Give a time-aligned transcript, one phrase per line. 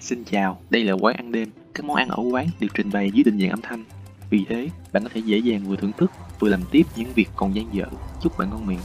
[0.00, 1.48] Xin chào, đây là quán ăn đêm.
[1.74, 3.84] Các món ăn ở quán được trình bày dưới định dạng âm thanh.
[4.30, 7.28] Vì thế, bạn có thể dễ dàng vừa thưởng thức, vừa làm tiếp những việc
[7.36, 7.84] còn dang dở.
[8.22, 8.78] Chúc bạn ngon miệng.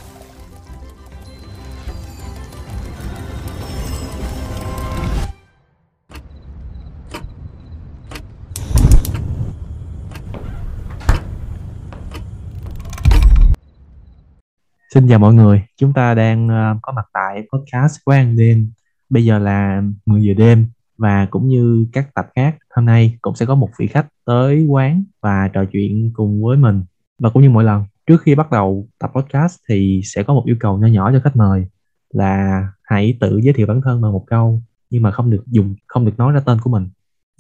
[14.94, 18.72] Xin chào mọi người, chúng ta đang ờ, có mặt tại podcast Quán ăn đêm.
[19.10, 23.36] Bây giờ là 10 giờ đêm và cũng như các tập khác, hôm nay cũng
[23.36, 26.84] sẽ có một vị khách tới quán và trò chuyện cùng với mình.
[27.20, 30.44] Và cũng như mỗi lần, trước khi bắt đầu tập podcast thì sẽ có một
[30.46, 31.66] yêu cầu nho nhỏ cho khách mời
[32.14, 35.76] là hãy tự giới thiệu bản thân bằng một câu nhưng mà không được dùng
[35.88, 36.90] không được nói ra tên của mình.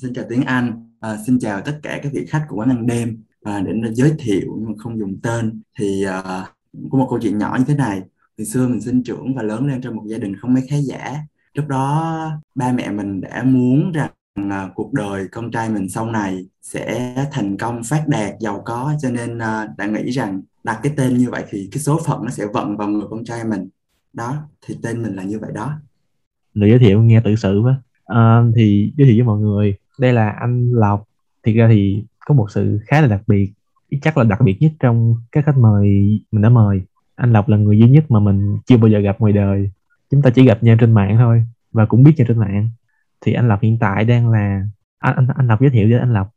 [0.01, 2.87] Xin chào tiếng Anh, à, xin chào tất cả các vị khách của quán ăn
[2.87, 3.23] đêm.
[3.43, 6.45] À, để giới thiệu nhưng mà không dùng tên thì à,
[6.91, 8.01] có một câu chuyện nhỏ như thế này.
[8.37, 10.75] Từ xưa mình sinh trưởng và lớn lên trong một gia đình không mấy khá
[10.75, 11.15] giả
[11.55, 16.05] lúc đó ba mẹ mình đã muốn rằng uh, cuộc đời con trai mình sau
[16.05, 18.93] này sẽ thành công phát đạt giàu có.
[19.01, 22.23] Cho nên uh, đã nghĩ rằng đặt cái tên như vậy thì cái số phận
[22.23, 23.67] nó sẽ vận vào người con trai mình.
[24.13, 25.73] Đó thì tên mình là như vậy đó.
[26.53, 27.81] Lời giới thiệu nghe tự sự quá.
[28.05, 31.07] À, thì giới thiệu với mọi người đây là anh Lộc.
[31.43, 33.53] Thì ra thì có một sự khá là đặc biệt
[34.01, 35.87] chắc là đặc biệt nhất trong các khách mời
[36.31, 36.81] mình đã mời.
[37.15, 39.71] Anh Lộc là người duy nhất mà mình chưa bao giờ gặp ngoài đời
[40.11, 42.69] chúng ta chỉ gặp nhau trên mạng thôi và cũng biết nhau trên mạng.
[43.21, 44.63] Thì anh Lộc hiện tại đang là
[44.99, 46.27] anh anh, anh Lộc giới thiệu với anh Lộc.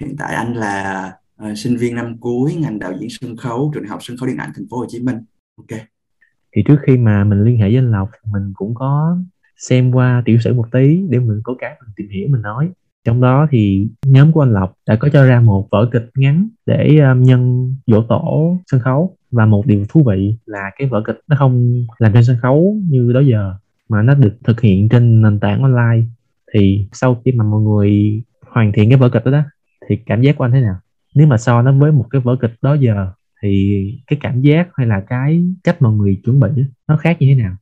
[0.00, 3.86] Hiện tại anh là uh, sinh viên năm cuối ngành đạo diễn sân khấu trường
[3.86, 5.16] học sân khấu điện ảnh thành phố Hồ Chí Minh.
[5.56, 5.80] Ok.
[6.56, 9.18] Thì trước khi mà mình liên hệ với anh Lộc mình cũng có
[9.56, 12.70] xem qua tiểu sử một tí để mình có cái mình tìm hiểu mình nói.
[13.04, 16.48] Trong đó thì nhóm của anh Lộc đã có cho ra một vở kịch ngắn
[16.66, 21.02] để um, nhân dỗ tổ sân khấu và một điều thú vị là cái vở
[21.06, 23.54] kịch nó không làm trên sân khấu như đó giờ
[23.88, 26.06] mà nó được thực hiện trên nền tảng online.
[26.54, 29.42] Thì sau khi mà mọi người hoàn thiện cái vở kịch đó, đó
[29.88, 30.76] thì cảm giác của anh thế nào?
[31.14, 34.68] Nếu mà so nó với một cái vở kịch đó giờ thì cái cảm giác
[34.74, 36.48] hay là cái cách mọi người chuẩn bị
[36.88, 37.56] nó khác như thế nào?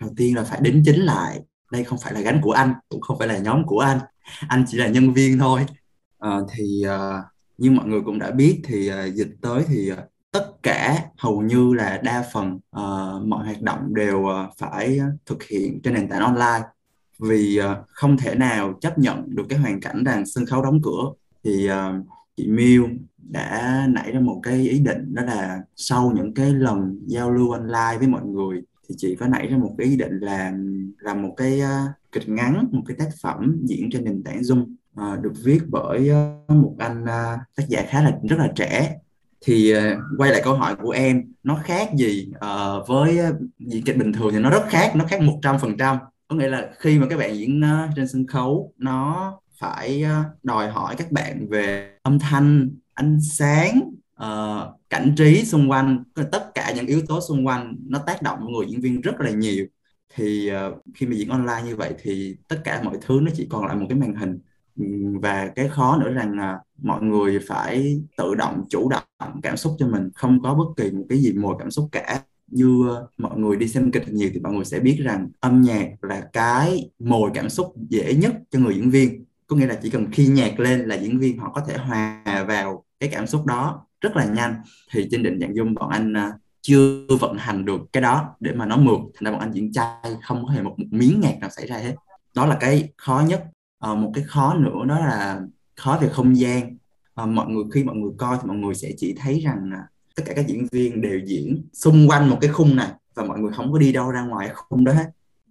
[0.00, 1.40] Đầu tiên là phải đính chính lại.
[1.72, 3.98] Đây không phải là gánh của anh cũng không phải là nhóm của anh.
[4.48, 5.60] Anh chỉ là nhân viên thôi.
[6.18, 7.24] À, thì uh,
[7.58, 9.98] như mọi người cũng đã biết thì uh, dịch tới thì uh,
[10.38, 15.42] tất cả hầu như là đa phần uh, mọi hoạt động đều uh, phải thực
[15.42, 16.66] hiện trên nền tảng online.
[17.18, 20.80] Vì uh, không thể nào chấp nhận được cái hoàn cảnh rằng sân khấu đóng
[20.82, 21.12] cửa.
[21.44, 22.06] Thì uh,
[22.36, 22.88] chị Miu
[23.18, 27.50] đã nảy ra một cái ý định đó là sau những cái lần giao lưu
[27.50, 30.52] online với mọi người thì chị có nảy ra một cái ý định là
[30.98, 34.62] làm một cái uh, kịch ngắn một cái tác phẩm diễn trên nền tảng Zoom
[34.62, 38.98] uh, được viết bởi uh, một anh uh, tác giả khá là rất là trẻ
[39.44, 39.80] thì uh,
[40.18, 44.12] quay lại câu hỏi của em nó khác gì uh, với uh, diễn kịch bình
[44.12, 45.96] thường thì nó rất khác nó khác một trăm phần trăm.
[46.28, 50.44] Có nghĩa là khi mà các bạn diễn uh, trên sân khấu nó phải uh,
[50.44, 53.80] đòi hỏi các bạn về âm thanh ánh sáng
[54.22, 58.38] uh, cảnh trí xung quanh tất cả những yếu tố xung quanh nó tác động
[58.38, 59.66] vào người diễn viên rất là nhiều.
[60.14, 63.46] Thì uh, khi mà diễn online như vậy thì tất cả mọi thứ nó chỉ
[63.50, 64.38] còn lại một cái màn hình
[65.20, 69.76] và cái khó nữa rằng là mọi người phải tự động chủ động cảm xúc
[69.78, 70.10] cho mình.
[70.14, 72.22] Không có bất kỳ một cái gì mồi cảm xúc cả.
[72.46, 75.62] Như ờ, mọi người đi xem kịch nhiều thì mọi người sẽ biết rằng âm
[75.62, 79.24] nhạc là cái mồi cảm xúc dễ nhất cho người diễn viên.
[79.46, 82.44] Có nghĩa là chỉ cần khi nhạc lên là diễn viên họ có thể hòa
[82.48, 84.54] vào cái cảm xúc đó rất là nhanh.
[84.92, 88.52] Thì trên định dạng dung bọn anh ờ, chưa vận hành được cái đó để
[88.52, 88.98] mà nó mượt.
[89.14, 91.66] Thành ra bọn anh diễn chay không có hề một, một miếng nhạc nào xảy
[91.66, 91.94] ra hết.
[92.34, 93.44] Đó là cái khó nhất
[93.78, 95.40] à, một cái khó nữa đó là
[95.76, 96.76] khó về không gian.
[97.14, 99.82] À, mọi người khi mọi người coi thì mọi người sẽ chỉ thấy rằng là
[100.16, 103.38] tất cả các diễn viên đều diễn xung quanh một cái khung này và mọi
[103.38, 105.06] người không có đi đâu ra ngoài khung đó hết.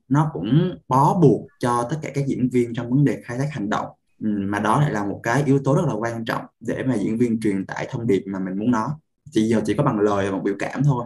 [0.10, 3.48] Nó cũng bó buộc cho tất cả các diễn viên trong vấn đề khai thác
[3.52, 3.86] hành động.
[4.20, 6.96] Ừ, mà đó lại là một cái yếu tố rất là quan trọng để mà
[6.96, 8.90] diễn viên truyền tải thông điệp mà mình muốn nói.
[9.32, 11.06] Chỉ giờ chỉ có bằng lời và một biểu cảm thôi.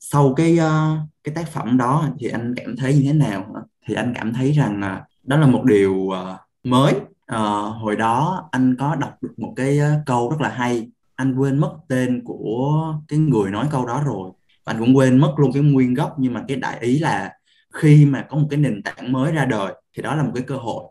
[0.00, 3.54] Sau cái uh, cái tác phẩm đó thì anh cảm thấy như thế nào?
[3.86, 6.14] Thì anh cảm thấy rằng uh, đó là một điều uh,
[6.66, 6.94] mới.
[7.32, 10.90] Uh, hồi đó anh có đọc được một cái ờ, câu rất là hay.
[11.14, 14.30] Anh quên mất tên của cái người nói câu đó rồi.
[14.64, 17.32] Và anh cũng quên mất luôn cái nguyên gốc nhưng mà cái đại ý là
[17.74, 20.44] khi mà có một cái nền tảng mới ra đời thì đó là một cái
[20.46, 20.84] cơ hội.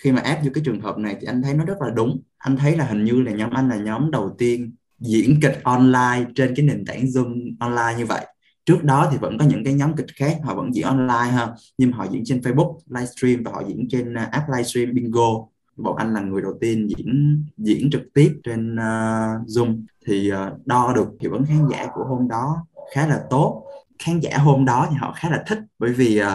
[0.00, 2.20] Khi mà áp vô cái trường hợp này thì anh thấy nó rất là đúng.
[2.38, 6.24] Anh thấy là hình như là nhóm anh là nhóm đầu tiên diễn kịch online
[6.34, 8.26] trên cái nền tảng Zoom online như vậy
[8.66, 11.48] trước đó thì vẫn có những cái nhóm kịch khác họ vẫn diễn online ha
[11.78, 15.46] nhưng họ diễn trên Facebook livestream và họ diễn trên à, app livestream bingo.
[15.76, 19.82] Bọn anh là người đầu tiên diễn diễn trực tiếp trên uh, Zoom.
[20.06, 23.66] Thì uh, đo được hiệu ứng khán giả của hôm đó khá là tốt.
[23.98, 26.26] Khán giả hôm đó thì họ khá là thích bởi vì uh,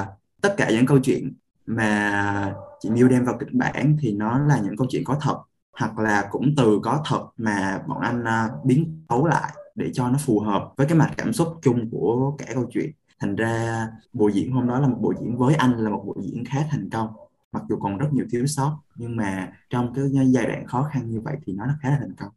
[0.41, 1.33] tất cả những câu chuyện
[1.65, 5.37] mà chị Miu đem vào kịch bản thì nó là những câu chuyện có thật
[5.79, 10.09] hoặc là cũng từ có thật mà bọn anh uh, biến tấu lại để cho
[10.09, 12.91] nó phù hợp với cái mặt cảm xúc chung của cả câu chuyện.
[13.19, 16.15] Thành ra bộ diễn hôm đó là một bộ diễn với anh, là một bộ
[16.21, 17.07] diễn khá thành công.
[17.53, 21.09] Mặc dù còn rất nhiều thiếu sót, nhưng mà trong cái giai đoạn khó khăn
[21.09, 22.29] như vậy thì nó khá là thành công.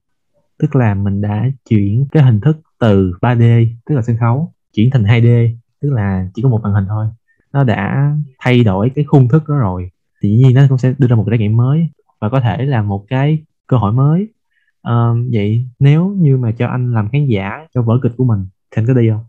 [0.58, 4.90] Tức là mình đã chuyển cái hình thức từ 3D tức là sân khấu, chuyển
[4.90, 7.06] thành 2D tức là chỉ có một màn hình thôi.
[7.52, 9.90] Nó đã thay đổi cái khung thức đó rồi.
[10.22, 11.88] Thì dĩ nhiên nó cũng sẽ đưa ra một trải nghiệm mới
[12.20, 14.28] và có thể là một cái cơ hội mới
[14.88, 18.46] uh, vậy nếu như mà cho anh làm khán giả cho vở kịch của mình
[18.70, 19.24] thì anh có đi không?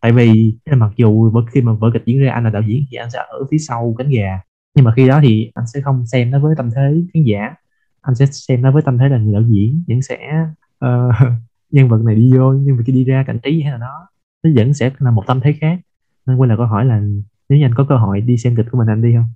[0.00, 2.96] Tại vì mặc dù khi mà vở kịch diễn ra anh là đạo diễn thì
[2.96, 4.40] anh sẽ ở phía sau cánh gà.
[4.74, 7.54] Nhưng mà khi đó thì anh sẽ không xem nó với tâm thế khán giả.
[8.00, 10.18] Anh sẽ xem nó với tâm thế là người đạo diễn vẫn sẽ
[10.84, 11.14] uh,
[11.70, 14.06] nhân vật này đi vô nhưng mà khi đi ra cảnh trí hay là nó
[14.42, 15.78] nó vẫn sẽ là một tâm thế khác.
[16.26, 17.00] Nên quay lại câu hỏi là
[17.48, 19.32] nếu như anh có cơ hội đi xem kịch của mình anh đi không?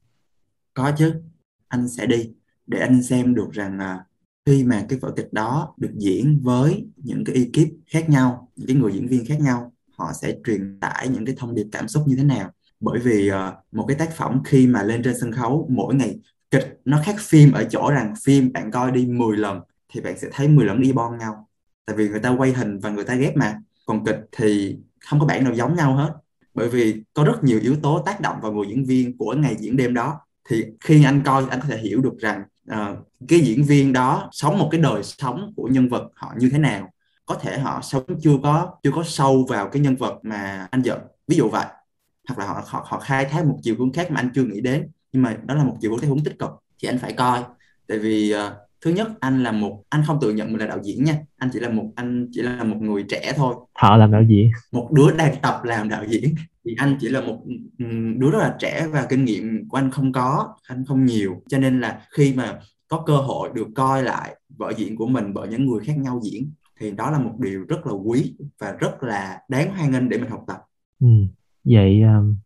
[0.75, 1.23] Có chứ.
[1.69, 2.31] Anh sẽ đi
[2.67, 4.05] để anh xem được rằng là
[4.47, 8.67] khi mà cái vở kịch đó được diễn với những cái ekip khác nhau những
[8.67, 11.89] cái người diễn viên khác nhau họ sẽ truyền tải những cái thông điệp cảm
[11.89, 12.51] xúc như thế nào?
[12.81, 13.35] Bởi vì uh,
[13.73, 16.19] một cái tác phẩm khi mà lên trên sân khấu mỗi ngày
[16.51, 19.61] kịch nó khác phim ở chỗ rằng phim bạn coi đi 10 lần
[19.93, 21.49] thì bạn sẽ thấy 10 lần đi bon nhau.
[21.87, 23.61] Tại vì người ta quay hình và người ta ghép mà.
[23.87, 26.13] Còn kịch thì không có bản nào giống nhau hết.
[26.55, 29.57] Bởi vì có rất nhiều yếu tố tác động vào người diễn viên của ngày
[29.59, 30.21] diễn đêm đó.
[30.49, 32.43] Thì khi anh coi anh có thể hiểu được rằng
[32.73, 36.51] uh, cái diễn viên đó sống một cái đời sống của nhân vật họ như
[36.51, 36.91] thế nào
[37.27, 40.83] có thể họ sống chưa có chưa có sâu vào cái nhân vật mà anh
[40.83, 41.67] giận ví dụ vậy.
[42.29, 44.61] Hoặc là họ họ họ khai thác một chiều hướng khác mà anh chưa nghĩ
[44.61, 46.51] đến nhưng mà đó là một chiều hướng theo hướng tích cực
[46.83, 47.43] thì anh phải coi.
[47.87, 48.53] Tại vì uh,
[48.85, 51.19] thứ nhất anh là một anh không tự nhận mình là đạo diễn nha.
[51.37, 53.55] Anh chỉ là một anh chỉ là một người trẻ thôi.
[53.81, 54.51] Thợ làm đạo diễn.
[54.73, 56.35] Một đứa đang tập làm đạo diễn
[56.65, 57.43] thì anh chỉ là một
[58.19, 61.43] đứa rất là trẻ và kinh nghiệm của anh không có anh không nhiều.
[61.49, 62.59] Cho nên là khi mà
[62.89, 66.21] có cơ hội được coi lại vở diễn của mình bởi những người khác nhau
[66.23, 70.09] diễn thì đó là một điều rất là quý và rất là đáng hoan nghênh
[70.09, 70.59] để mình học tập.
[71.01, 71.09] Ừ.
[71.65, 72.37] vậy um,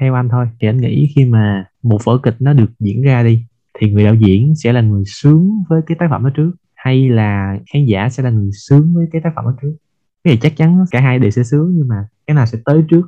[0.00, 3.22] theo anh thôi thì anh nghĩ khi mà một vở kịch nó được diễn ra
[3.22, 3.44] đi
[3.78, 7.08] thì người đạo diễn sẽ là người sướng với cái tác phẩm đó trước hay
[7.08, 9.76] là khán giả sẽ là người sướng với cái tác phẩm đó trước?
[10.24, 12.84] Cái này chắc chắn cả hai đều sẽ sướng nhưng mà cái nào sẽ tới
[12.88, 13.02] trước?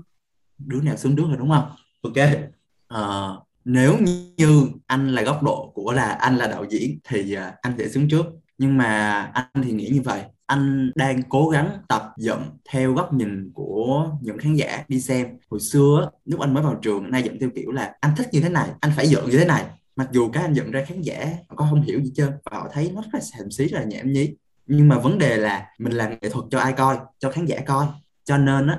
[0.59, 1.65] Đứa nào sướng trước rồi đúng không?
[2.03, 2.29] Ok.
[2.89, 3.29] À,
[3.65, 3.99] nếu
[4.37, 7.89] như anh là góc độ của là anh là đạo diễn thì à, anh sẽ
[7.89, 8.27] sướng trước.
[8.59, 10.23] Nhưng mà anh thì nghĩ như vậy.
[10.47, 15.27] Anh đang cố gắng tập dựng theo góc nhìn của những khán giả đi xem.
[15.51, 18.41] Hồi xưa lúc anh mới vào trường nay dựng theo kiểu là anh thích như
[18.41, 19.65] thế này anh phải dựng như thế này
[19.97, 22.59] mặc dù các anh nhận ra khán giả họ có không hiểu gì chưa và
[22.59, 24.35] họ thấy nó rất là xàm xí rất là nhảm nhí
[24.67, 27.61] nhưng mà vấn đề là mình làm nghệ thuật cho ai coi cho khán giả
[27.67, 27.87] coi.
[28.25, 28.79] Cho nên á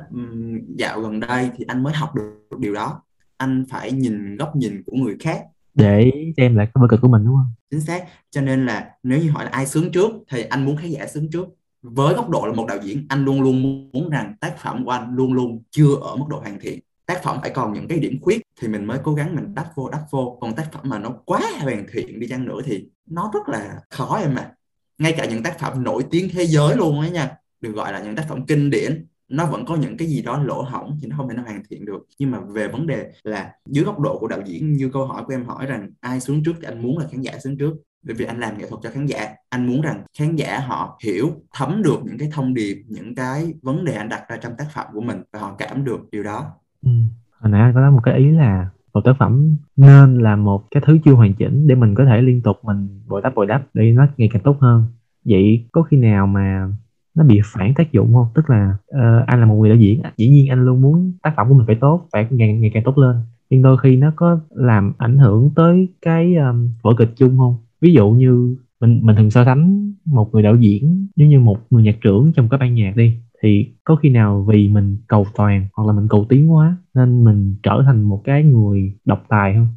[0.77, 3.01] dạo gần đây thì anh mới học được điều đó.
[3.37, 5.43] Anh phải nhìn góc nhìn của người khác.
[5.73, 7.53] Để xem lại cái vở kịch của mình đúng không?
[7.71, 8.03] Chính xác.
[8.31, 11.07] Cho nên là nếu như hỏi là ai sướng trước thì anh muốn khán giả
[11.07, 11.47] sướng trước.
[11.81, 14.91] Với góc độ là một đạo diễn anh luôn luôn muốn rằng tác phẩm của
[14.91, 17.99] anh luôn luôn chưa ở mức độ hoàn thiện tác phẩm phải còn những cái
[17.99, 20.37] điểm khuyết thì mình mới cố gắng mình đắp vô đắp vô.
[20.41, 23.79] Còn tác phẩm mà nó quá hoàn thiện đi chăng nữa thì nó rất là
[23.89, 24.51] khó em mà
[24.97, 27.37] ngay cả những tác phẩm nổi tiếng thế giới luôn ấy nha.
[27.61, 30.43] Được gọi là những tác phẩm kinh điển, nó vẫn có những cái gì đó
[30.43, 32.07] lỗ hỏng thì nó không thể nó hoàn thiện được.
[32.19, 35.23] Nhưng mà về vấn đề là dưới góc độ của đạo diễn, như câu hỏi
[35.27, 37.73] của em hỏi rằng ai xuống trước thì anh muốn là khán giả xuống trước?
[38.03, 39.29] Bởi vì anh làm nghệ thuật cho khán giả.
[39.49, 43.53] Anh muốn rằng khán giả họ hiểu, thấm được những cái thông điệp, những cái
[43.61, 46.23] vấn đề anh đặt ra trong tác phẩm của mình và họ cảm được điều
[46.23, 46.51] đó
[46.85, 46.91] ừ.
[47.39, 50.63] hồi nãy anh có nói một cái ý là một tác phẩm nên là một
[50.71, 53.45] cái thứ chưa hoàn chỉnh để mình có thể liên tục mình bồi đắp bồi
[53.45, 54.83] đắp để nó ngày càng tốt hơn.
[55.25, 56.67] Vậy có khi nào mà
[57.15, 58.27] nó bị phản tác dụng không?
[58.35, 61.33] Tức là uh, anh là một người đạo diễn dĩ nhiên anh luôn muốn tác
[61.37, 63.15] phẩm của mình phải tốt phải ngày ngày càng tốt lên.
[63.49, 67.57] Nhưng đôi khi nó có làm ảnh hưởng tới cái um, vở kịch chung không?
[67.81, 71.57] Ví dụ như mình mình thường so sánh một người đạo diễn giống như một
[71.69, 75.27] người nhạc trưởng trong cái ban nhạc đi thì có khi nào vì mình cầu
[75.35, 79.25] toàn hoặc là mình cầu tiến quá nên mình trở thành một cái người độc
[79.29, 79.67] tài không?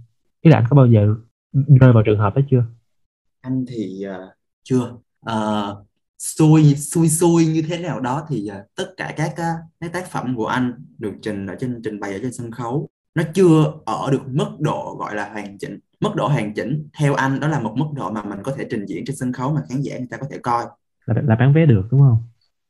[0.40, 1.14] Ý là anh có bao giờ
[1.80, 2.64] rơi vào trường hợp đó chưa?
[3.40, 4.32] Anh thì uh,
[4.62, 4.92] chưa.
[5.30, 5.86] Uh,
[6.18, 10.10] xui xui xui như thế nào đó thì uh, tất cả các uh, các tác
[10.10, 13.72] phẩm của anh được trình ở trên trình bày ở trên sân khấu nó chưa
[13.84, 15.78] ở được mức độ gọi là hoàn chỉnh.
[16.00, 18.66] Mức độ hoàn chỉnh theo anh đó là một mức độ mà mình có thể
[18.70, 20.64] trình diễn trên sân khấu mà khán giả người ta có thể coi.
[21.06, 22.18] Là, là bán vé được đúng không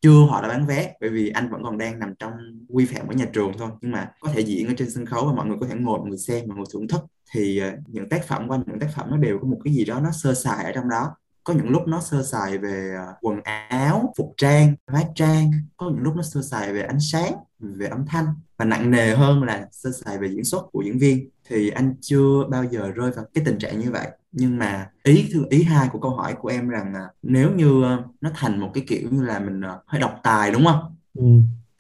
[0.01, 2.33] chưa họ đã bán vé, bởi vì anh vẫn còn đang nằm trong
[2.69, 3.69] quy phạm của nhà trường thôi.
[3.81, 5.99] Nhưng mà có thể diễn ở trên sân khấu và mọi người có thể ngồi,
[5.99, 7.01] mọi người xem mọi người thưởng thức.
[7.33, 9.75] Thì ờ, những tác phẩm của anh, những tác phẩm nó đều có một cái
[9.75, 11.17] gì đó nó sơ sài ở trong đó.
[11.45, 15.51] Có những lúc nó sơ sài về ờ, quần áo, phục trang hóa trang.
[15.77, 18.27] Có những lúc nó sơ sài về ánh sáng, về âm thanh.
[18.57, 21.29] Và nặng nề hơn là sơ sài về diễn xuất của diễn viên.
[21.49, 25.29] Thì anh chưa bao giờ rơi vào cái tình trạng như vậy nhưng mà ý
[25.33, 28.61] thứ ý hai của câu hỏi của em rằng là nếu như ờ, nó thành
[28.61, 30.81] một cái kiểu như là mình ờ, hơi độc tài đúng không?
[31.15, 31.25] Ừ.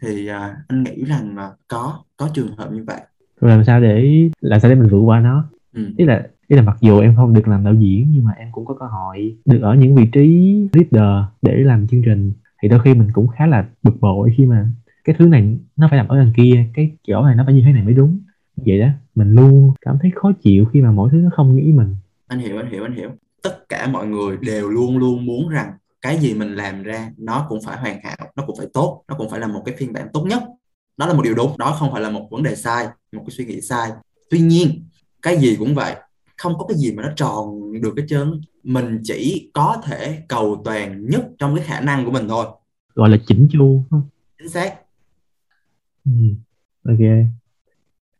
[0.02, 3.00] thì ờ, anh nghĩ rằng là có có trường hợp như vậy.
[3.40, 5.44] Rồi làm sao để làm sao để mình vượt qua nó?
[5.72, 5.90] Ừ.
[5.96, 8.48] ý là ý là mặc dù em không được làm đạo diễn nhưng mà em
[8.52, 12.32] cũng có cơ hội được ở những vị trí leader để làm chương trình.
[12.62, 14.68] Thì đôi khi mình cũng khá là bực bội khi mà
[15.04, 17.62] cái thứ này nó phải làm ở đằng kia cái chỗ này nó phải như
[17.66, 18.18] thế này mới đúng.
[18.56, 21.62] Vậy đó mình luôn cảm thấy khó chịu khi mà mọi thứ nó không như
[21.62, 21.94] ý mình
[22.28, 23.10] anh hiểu anh hiểu anh hiểu.
[23.42, 27.46] Tất cả mọi người đều luôn luôn muốn rằng cái gì mình làm ra nó
[27.48, 29.92] cũng phải hoàn hảo nó cũng phải tốt nó cũng phải là một cái phiên
[29.92, 30.42] bản tốt nhất.
[30.96, 33.30] Đó là một điều đúng đó không phải là một vấn đề sai một cái
[33.30, 33.90] suy nghĩ sai.
[34.30, 34.88] Tuy nhiên
[35.22, 35.94] cái gì cũng vậy
[36.36, 38.40] không có cái gì mà nó tròn được cái trơn.
[38.62, 42.46] Mình chỉ có thể cầu toàn nhất trong cái khả năng của mình thôi.
[42.94, 44.02] Gọi là chỉnh chu không?
[44.38, 44.74] Chính xác.
[46.04, 46.12] Ừ.
[46.84, 46.98] ok.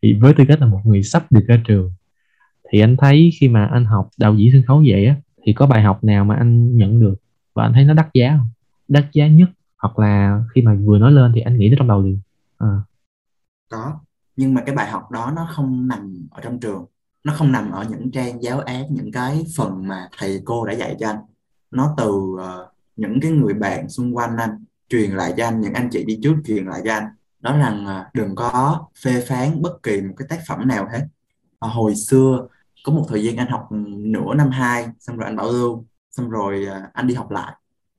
[0.03, 1.93] Thì với tư cách là một người sắp được ra trường
[2.71, 5.67] thì anh thấy khi mà anh học đạo diễn sân khấu vậy á thì có
[5.67, 7.15] bài học nào mà anh nhận được
[7.55, 8.49] và anh thấy nó đắt giá không?
[8.89, 9.49] Đắt giá nhất
[9.79, 12.21] hoặc là khi mà vừa nói lên thì anh nghĩ tới trong đầu liền.
[12.59, 12.81] À.
[13.71, 13.99] có
[14.39, 16.85] nhưng mà cái bài học đó nó không nằm ở trong trường.
[17.25, 20.73] Nó không nằm ở những trang giáo án những cái phần mà thầy cô đã
[20.73, 21.19] dạy cho anh.
[21.71, 22.41] Nó từ uh,
[22.97, 26.19] những cái người bạn xung quanh anh truyền lại cho anh những anh chị đi
[26.23, 27.05] trước truyền lại cho anh.
[27.41, 30.89] Đó rằng uh, ờ, đừng có phê phán bất kỳ một cái tác phẩm nào
[30.93, 31.07] hết.
[31.61, 32.47] Hồi xưa
[32.89, 36.31] có một thời gian anh học nửa năm 2 xong rồi anh bảo lưu xong
[36.31, 37.53] rồi à, anh đi học lại.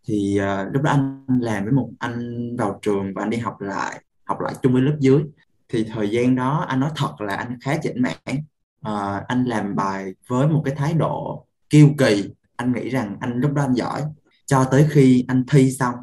[0.08, 3.62] Thì uh, lúc đó anh làm với một anh vào trường và anh đi học
[3.62, 5.24] lại học lại chung với lớp dưới.
[5.70, 8.38] Thì thời gian đó anh nói thật là anh khá chỉnh mãn uh,
[8.82, 12.30] à, anh làm bài với một cái thái độ kiêu kỳ.
[12.56, 14.04] Anh nghĩ rằng anh lúc đó anh giỏi.
[14.46, 15.96] Cho tới khi anh thi xong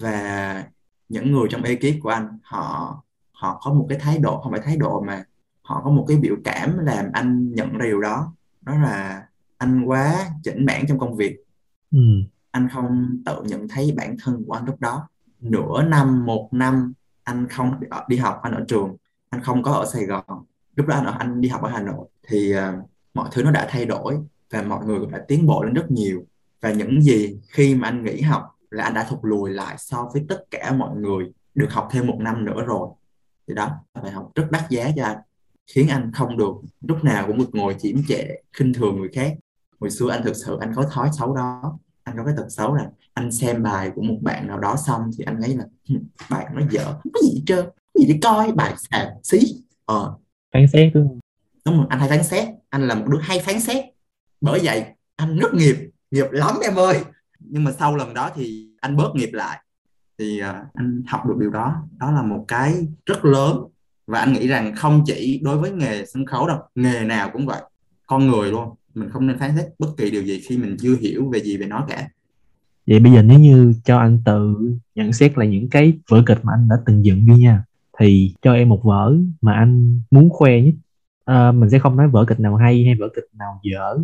[0.00, 0.64] và
[1.08, 2.96] những người trong ekip của anh họ
[3.32, 5.24] họ có một cái thái độ không phải thái độ mà
[5.70, 9.26] họ có một cái biểu cảm làm anh nhận ra điều đó đó là
[9.58, 11.36] anh quá chỉnh mảng trong công việc.
[11.90, 11.98] Ừ.
[12.50, 15.08] anh không tự nhận thấy bản thân của anh lúc đó.
[15.40, 16.92] Nửa năm một năm
[17.24, 18.96] anh không đi học anh ở trường
[19.30, 20.44] anh không có ở Sài Gòn.
[20.76, 22.08] Lúc đó anh ở anh đi học ở Hà Nội.
[22.28, 24.18] Thì uh, mọi thứ nó đã thay đổi
[24.50, 26.24] và mọi người cũng đã tiến bộ lên rất nhiều.
[26.60, 30.10] Và những gì khi mà anh nghỉ học là anh đã thụt lùi lại so
[30.12, 32.88] với tất cả mọi người được học thêm một năm nữa rồi.
[33.48, 33.70] Thì đó
[34.02, 35.18] bài học rất đắt giá cho anh
[35.74, 36.52] khiến anh không được.
[36.80, 39.36] Lúc nào cũng được ngồi chiếm trệ khinh thường người khác.
[39.80, 41.78] Hồi xưa anh thực sự anh có thói xấu đó.
[42.04, 45.10] Anh có cái tật xấu là anh xem bài của một bạn nào đó xong
[45.18, 45.64] thì anh thấy là
[46.30, 49.38] bạn nó dở không có gì hết trơn gì để coi bài xàm xí.
[49.84, 50.16] Ờ.
[50.54, 51.18] Phán xét đúng không?
[51.66, 52.48] Đúng rồi anh hay phán xét.
[52.68, 53.84] Anh là một đứa hay phán xét.
[54.40, 54.84] Bởi vậy
[55.16, 55.76] anh rất nghiệp
[56.10, 57.04] nghiệp lắm em ơi.
[57.38, 59.64] Nhưng mà sau lần đó thì anh bớt nghiệp lại.
[60.18, 61.76] Thì uh, anh học được điều đó.
[61.98, 63.64] Đó là một cái rất lớn
[64.10, 67.46] và anh nghĩ rằng không chỉ đối với nghề sân khấu đâu nghề nào cũng
[67.46, 67.62] vậy.
[68.06, 70.96] Con người luôn mình không nên phán xét bất kỳ điều gì khi mình chưa
[71.00, 72.08] hiểu về gì về nó cả.
[72.86, 74.54] Vậy bây giờ nếu như cho anh tự
[74.94, 77.64] nhận xét lại những cái vở kịch mà anh đã từng dựng đi nha
[77.98, 80.74] thì cho em một vở mà anh muốn khoe nhất.
[81.24, 83.98] À, mình sẽ không nói vở kịch nào hay hay vở kịch nào dở.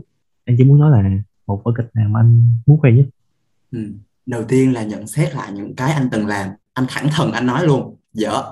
[0.44, 1.10] Anh chỉ muốn nói là
[1.46, 3.06] một vở kịch nào mà anh muốn khoe nhất.
[3.72, 3.78] Ừ.
[4.26, 6.50] đầu tiên là nhận xét lại những cái anh từng làm.
[6.72, 8.42] Anh thẳng thừng anh nói luôn dở.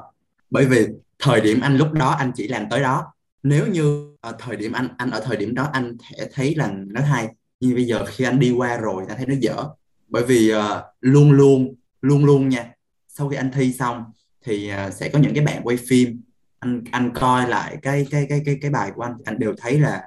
[0.51, 0.87] Bởi vì
[1.19, 3.13] thời điểm anh lúc đó anh chỉ làm tới đó.
[3.43, 6.73] Nếu như ở thời điểm anh anh ở thời điểm đó anh thể thấy là
[6.87, 7.29] nó hay
[7.61, 9.65] nhưng bây giờ khi anh đi qua rồi anh thấy nó dở.
[10.09, 10.61] Bởi vì uh,
[11.01, 12.73] luôn luôn luôn luôn nha
[13.09, 14.05] sau khi anh thi xong
[14.45, 16.21] thì uh, sẽ có những cái bạn quay phim.
[16.59, 19.81] Anh anh coi lại cái cái cái cái cái bài của anh anh đều thấy
[19.81, 20.03] là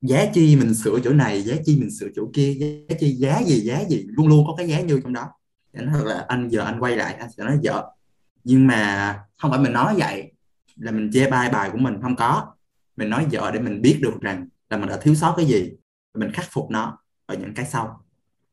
[0.00, 2.52] giá chi mình sửa chỗ này giá chi mình sửa chỗ kia
[2.88, 5.28] giá chi giá gì giá gì luôn luôn có cái giá như trong đó.
[5.72, 7.82] Anh nói là anh giờ anh quay lại anh sẽ nói dở.
[8.44, 10.32] Nhưng mà không phải mình nói vậy
[10.78, 11.98] là mình chê bai bài của mình?
[12.02, 12.46] Không có.
[12.96, 15.72] Mình nói dở để mình biết được rằng là mình đã thiếu sót cái gì
[16.14, 18.04] mình khắc phục nó ở những cái sau.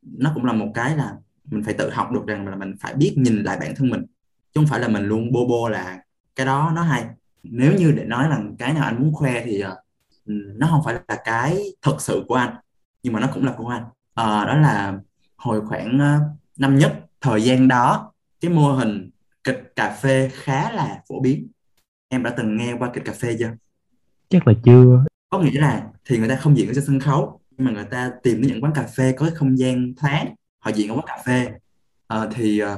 [0.02, 1.16] Nó cũng là một cái là
[1.46, 4.06] mình phải tự học được rằng là mình phải biết nhìn lại bản thân mình
[4.54, 6.00] chứ không phải là mình luôn bô bô là
[6.36, 7.06] cái đó nó hay.
[7.44, 9.82] Nếu như để nói là cái nào anh muốn khoe thì ờ,
[10.26, 12.56] nó không phải là cái thật sự của anh
[13.04, 13.84] nhưng mà nó cũng là của anh.
[14.14, 15.00] À, đó là
[15.36, 16.20] hồi khoảng ờ,
[16.58, 19.10] năm nhất thời gian đó cái mô hình
[19.44, 21.48] kịch cà phê khá là phổ biến
[22.10, 23.52] em đã từng nghe qua kịch cà phê chưa?
[24.30, 25.04] Chắc là chưa.
[25.30, 27.86] Có nghĩa là thì người ta không diễn ở trên sân khấu nhưng mà người
[27.86, 30.96] ta tìm đến những quán cà phê có cái không gian thoáng họ diễn ở
[30.96, 31.52] quán cà phê.
[32.14, 32.70] Uh, thì uh,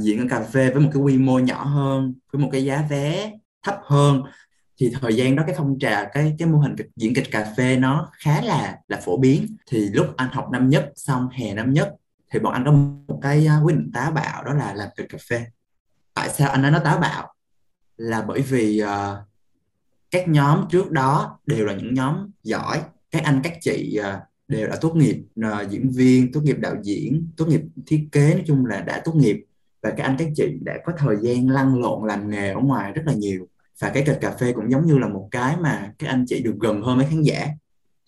[0.00, 2.86] diễn ở cà phê với một cái quy mô nhỏ hơn với một cái giá
[2.90, 3.32] vé
[3.62, 4.22] thấp hơn
[4.80, 7.52] thì thời gian đó cái phong trào cái cái mô hình kịch, diễn kịch cà
[7.56, 9.56] phê nó khá là là phổ biến.
[9.70, 11.94] Thì lúc anh học năm nhất xong hè năm nhất
[12.32, 15.18] thì bọn anh có một cái quyết định táo bạo đó là làm kịch cà
[15.30, 15.46] phê.
[16.14, 17.34] Tại sao anh nói nó táo bạo
[17.98, 19.18] là bởi vì uh,
[20.10, 24.68] các nhóm trước đó đều là những nhóm giỏi các anh các chị uh, đều
[24.68, 28.42] đã tốt nghiệp uh, diễn viên tốt nghiệp đạo diễn tốt nghiệp thiết kế nói
[28.46, 29.44] chung là đã tốt nghiệp.
[29.82, 32.92] Và các anh các chị đã có thời gian lăn lộn làm nghề ở ngoài
[32.92, 33.46] rất là nhiều.
[33.78, 36.42] Và cái kịch cà phê cũng giống như là một cái mà các anh chị
[36.42, 37.48] được gần hơn với khán giả.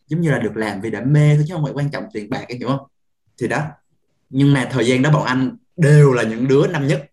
[0.06, 2.30] Giống như là được làm vì đam mê thôi chứ không phải quan trọng tiền
[2.30, 2.86] bạc em hiểu không?
[3.38, 3.62] Thì đó.
[4.30, 7.10] Nhưng mà thời gian đó bọn anh đều là những đứa năm nhất.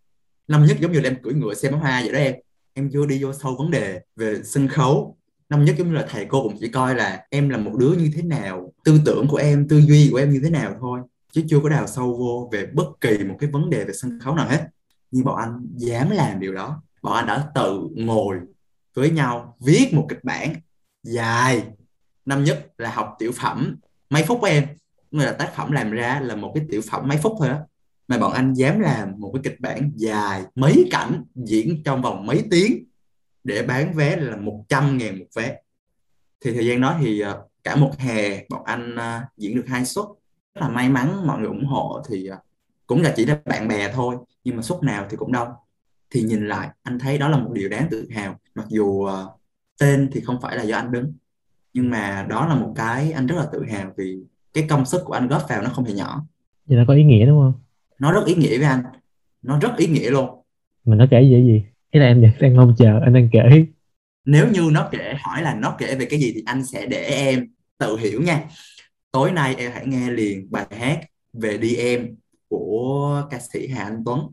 [0.48, 2.36] Năm nhất giống như là em cưỡi ngựa xem bóng hoa vậy đó em
[2.78, 5.18] em chưa đi vô sâu vấn đề về sân khấu.
[5.50, 7.94] Năm nhất giống như là thầy cô cũng chỉ coi là em là một đứa
[7.98, 11.00] như thế nào, tư tưởng của em, tư duy của em như thế nào thôi,
[11.32, 14.20] chứ chưa có đào sâu vô về bất kỳ một cái vấn đề về sân
[14.20, 14.68] khấu nào hết.
[15.12, 18.38] Nhưng bọn anh dám làm điều đó, bọn anh đã tự ngồi
[18.94, 20.54] với nhau, viết một kịch bản
[21.04, 21.64] dài.
[22.26, 23.76] Năm nhất là học tiểu phẩm,
[24.10, 24.68] mấy phút của em.
[25.12, 27.58] Người là tác phẩm làm ra là một cái tiểu phẩm mấy phút thôi đó
[28.08, 32.26] mà bọn anh dám làm một cái kịch bản dài mấy cảnh diễn trong vòng
[32.26, 32.86] mấy tiếng
[33.44, 35.58] để bán vé là 100 ngàn một vé.
[36.42, 39.86] Thì thời gian đó thì ờ, cả một hè bọn anh ờ, diễn được hai
[39.86, 40.06] suất.
[40.56, 42.38] Rất là may mắn, mọi người ủng hộ thì ờ,
[42.88, 45.48] cũng là chỉ là bạn bè thôi, nhưng mà suất nào thì cũng đông.
[46.10, 48.40] Thì nhìn lại, anh thấy đó là một điều đáng tự hào.
[48.56, 49.08] Mặc dù
[49.80, 51.14] tên thì không phải là do anh đứng,
[51.74, 54.20] nhưng mà đó là một cái anh rất là tự hào vì
[54.54, 56.26] cái công sức của anh góp vào nó không hề nhỏ.
[56.66, 57.54] Vậy là có ý nghĩa, đúng không?
[58.00, 58.84] Nó rất ý nghĩa với anh.
[59.42, 60.44] Nó rất ý nghĩa luôn.
[60.86, 61.64] Mình nó kể gì gì?
[61.92, 63.66] Cái là em đang mong chờ anh đang kể.
[64.26, 67.04] Nếu như nó kể hỏi là nó kể về cái gì thì anh sẽ để
[67.04, 68.44] em tự hiểu nha.
[69.12, 71.00] Tối nay em hãy nghe liền bài hát
[71.34, 72.16] về đi em
[72.50, 74.28] của ca sĩ Hà Anh Tuấn.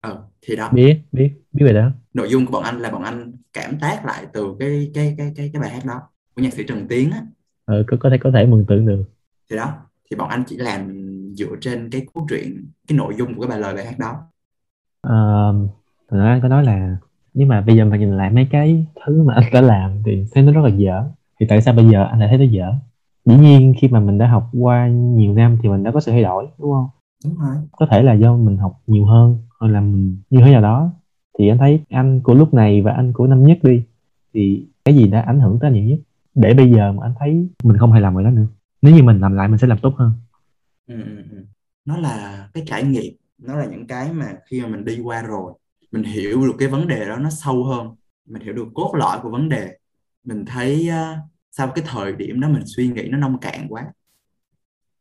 [0.00, 0.70] Ờ thì đó.
[0.72, 1.90] Biết biết biết về đó.
[2.14, 5.32] Nội dung của bọn anh là bọn anh cảm tác lại từ cái cái cái
[5.36, 6.00] cái cái bài hát đó
[6.34, 7.22] của nhạc sĩ Trần Tiến á.
[7.66, 8.86] Ừ, có có thể có thể mường tượng.
[8.86, 9.04] Được
[9.50, 9.74] thì đó.
[10.10, 10.88] Thì bọn anh chỉ làm
[11.34, 14.12] dựa trên cái cốt truyện cái nội dung của cái bài lời bài hát đó?
[15.06, 15.70] Uh,
[16.10, 16.96] anh có nói là
[17.34, 20.24] nếu mà bây giờ mà nhìn lại mấy cái thứ mà anh đã làm thì
[20.32, 21.04] thấy nó rất là dở.
[21.40, 22.72] Thì tại sao bây giờ anh lại thấy nó dở?
[23.24, 26.12] Dĩ nhiên khi mà mình đã học qua nhiều năm thì mình đã có sự
[26.12, 26.88] thay đổi đúng không?
[27.24, 27.56] Đúng rồi.
[27.72, 30.90] Có thể là do mình học nhiều hơn hoặc là mình như thế nào đó.
[31.38, 33.84] Thì anh thấy anh của lúc này và anh của năm nhất đi
[34.34, 35.98] thì cái gì đã ảnh hưởng tới nhiều nhất?
[36.34, 38.46] Để bây giờ mà anh thấy mình không hài lòng rồi đó nữa.
[38.82, 40.12] Nếu như mình làm lại mình sẽ làm tốt hơn
[40.90, 41.44] ừ, ừ, ừ.
[41.84, 45.22] nó là cái trải nghiệm nó là những cái mà khi mà mình đi qua
[45.22, 45.52] rồi
[45.90, 47.94] mình hiểu được cái vấn đề đó nó sâu hơn
[48.30, 49.78] mình hiểu được cốt lõi của vấn đề.
[50.24, 51.18] Mình thấy uh,
[51.50, 53.84] sau cái thời điểm đó mình suy nghĩ nó nông cạn quá.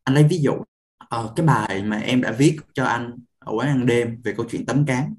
[0.04, 3.68] Anh lấy ví dụ uh, cái bài mà em đã viết cho anh ở quán
[3.68, 5.16] ăn đêm về câu chuyện tấm cám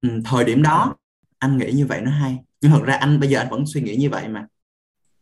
[0.00, 0.96] ừ, thời điểm đó
[1.38, 2.38] anh nghĩ như vậy nó hay.
[2.60, 4.46] Nhưng thật ra anh bây giờ anh vẫn suy nghĩ như vậy mà.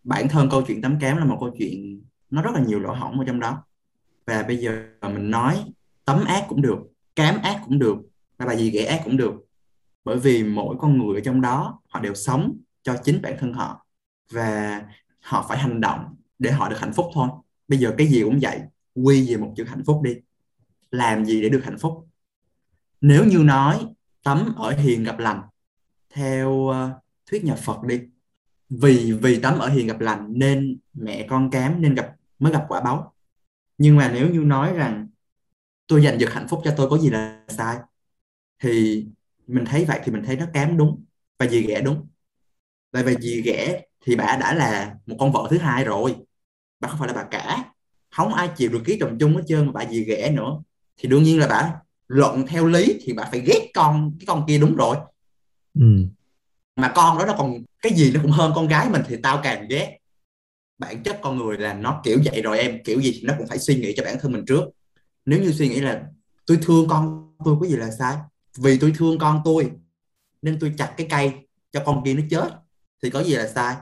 [0.05, 2.95] Bản thân câu chuyện tấm cám là một câu chuyện nó rất là nhiều lỗ
[2.95, 3.65] hổng ở trong đó
[4.27, 5.65] và bây giờ mình nói
[6.05, 6.79] tấm ác cũng được
[7.17, 7.97] cám ác cũng được
[8.39, 9.35] hay là gì ghẻ ác cũng được.
[10.05, 13.53] Bởi vì mỗi con người ở trong đó họ đều sống cho chính bản thân
[13.53, 13.87] họ.
[14.31, 14.83] Và
[15.21, 17.29] họ phải hành động để họ được hạnh phúc thôi.
[17.69, 18.61] Bây giờ cái gì cũng vậy
[18.95, 20.17] quy về một chữ hạnh phúc đi.
[20.91, 22.09] Làm gì để được hạnh phúc?
[23.01, 23.87] Nếu như nói
[24.23, 25.43] tấm ở hiền gặp lành
[26.11, 26.75] theo uh,
[27.31, 28.01] thuyết nhà Phật đi
[28.71, 32.65] vì vì tấm ở hiền gặp lành nên mẹ con cám nên gặp mới gặp
[32.69, 33.16] quả báo
[33.79, 35.09] nhưng mà nếu như nói rằng
[35.87, 37.77] tôi giành giật hạnh phúc cho tôi có gì là sai
[38.63, 39.07] thì
[39.47, 41.05] mình thấy vậy thì mình thấy nó cám đúng
[41.39, 42.09] và dì ghẻ đúng.
[42.93, 46.17] Tại vì dì ghẻ thì bà đã là một con vợ thứ hai rồi.
[46.81, 47.73] Bà không phải là bà cả.
[48.11, 50.63] Không ai chịu được ký chồng chung hết trơn mà bà dì ghẻ nữa.
[50.97, 51.75] Thì đương nhiên là bà
[52.09, 54.97] luận theo lý thì bà phải ghét con cái con kia đúng rồi.
[55.75, 56.07] Ừ.
[56.77, 59.41] mà con đó nó còn cái gì nó cũng hơn con gái mình thì tao
[59.43, 59.99] càng ghét
[60.79, 63.59] bản chất con người là nó kiểu vậy rồi em, kiểu gì nó cũng phải
[63.59, 64.65] suy nghĩ cho bản thân mình trước.
[65.25, 66.03] Nếu như suy nghĩ là
[66.47, 68.17] tôi thương con tôi có gì là sai,
[68.59, 69.71] vì tôi thương con tôi
[70.43, 71.33] nên tôi chặt cái cây
[71.73, 72.51] cho con kia nó chết
[73.03, 73.77] thì có gì là sai?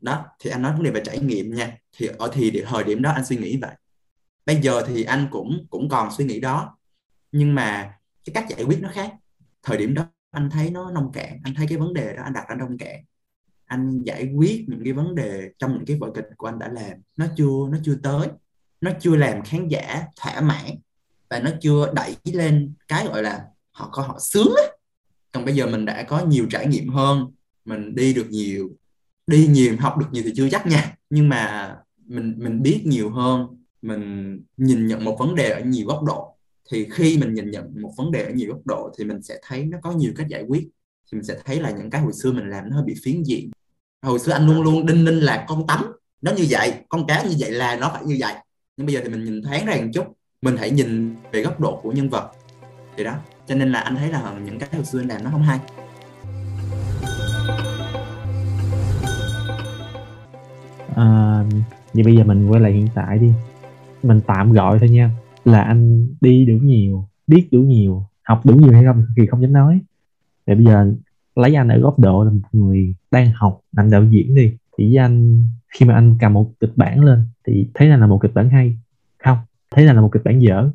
[0.00, 1.78] Đó, thì anh nói vấn đề về trải nghiệm nha.
[1.96, 3.74] Thì ở thì thời điểm đó anh suy nghĩ vậy.
[4.46, 6.78] Bây giờ thì anh cũng cũng còn suy nghĩ đó.
[7.32, 7.94] Nhưng mà
[8.24, 9.14] cái cách giải quyết nó khác.
[9.62, 12.32] Thời điểm đó anh thấy nó nông cạn, anh thấy cái vấn đề đó, anh
[12.32, 12.96] đặt ra nông cạn
[13.68, 16.68] anh giải quyết những cái vấn đề trong những cái vở kịch của anh đã
[16.68, 16.92] làm.
[17.16, 18.28] Nó chưa nó chưa tới.
[18.80, 20.64] Nó chưa làm khán giả thỏa mãn.
[21.30, 24.62] Và nó chưa đẩy lên cái gọi là họ có, họ sướng á.
[25.32, 27.26] Còn bây giờ mình đã có nhiều trải nghiệm hơn.
[27.64, 28.70] Mình đi được nhiều,
[29.26, 30.96] đi nhiều, học được nhiều thì chưa chắc nha.
[31.10, 31.74] Nhưng mà
[32.06, 33.46] mình mình biết nhiều hơn.
[33.82, 36.34] Mình nhìn nhận một vấn đề ở nhiều góc độ.
[36.70, 39.38] Thì khi mình nhìn nhận một vấn đề ở nhiều góc độ thì mình sẽ
[39.42, 40.68] thấy nó có nhiều cách giải quyết
[41.12, 43.22] thì mình sẽ thấy là những cái hồi xưa mình làm nó hơi bị phiến
[43.22, 43.50] diện.
[44.02, 45.84] Hồi xưa anh luôn luôn đinh ninh là con tắm
[46.22, 48.34] nó như vậy con cá như vậy là nó phải như vậy.
[48.76, 50.04] Nhưng bây giờ thì mình nhìn thoáng ra một chút
[50.42, 52.30] mình hãy nhìn về góc độ của nhân vật.
[52.96, 53.14] Thì đó
[53.46, 55.58] cho nên là anh thấy là những cái hồi xưa anh làm nó không hay.
[60.96, 61.44] À,
[61.92, 63.32] vậy bây giờ mình quay lại hiện tại đi.
[64.02, 65.10] Mình tạm gọi thôi nha.
[65.44, 69.42] Là anh đi đủ nhiều biết đủ nhiều học đủ nhiều hay không thì không
[69.42, 69.80] dám nói
[70.48, 70.92] vậy bây giờ
[71.36, 74.86] lấy anh ở góc độ là một người đang học ngành đạo diễn đi thì
[74.88, 78.18] với anh khi mà anh cầm một kịch bản lên thì thấy là là một
[78.22, 78.76] kịch bản hay
[79.18, 79.38] không?
[79.70, 80.70] Thấy là là một kịch bản dở.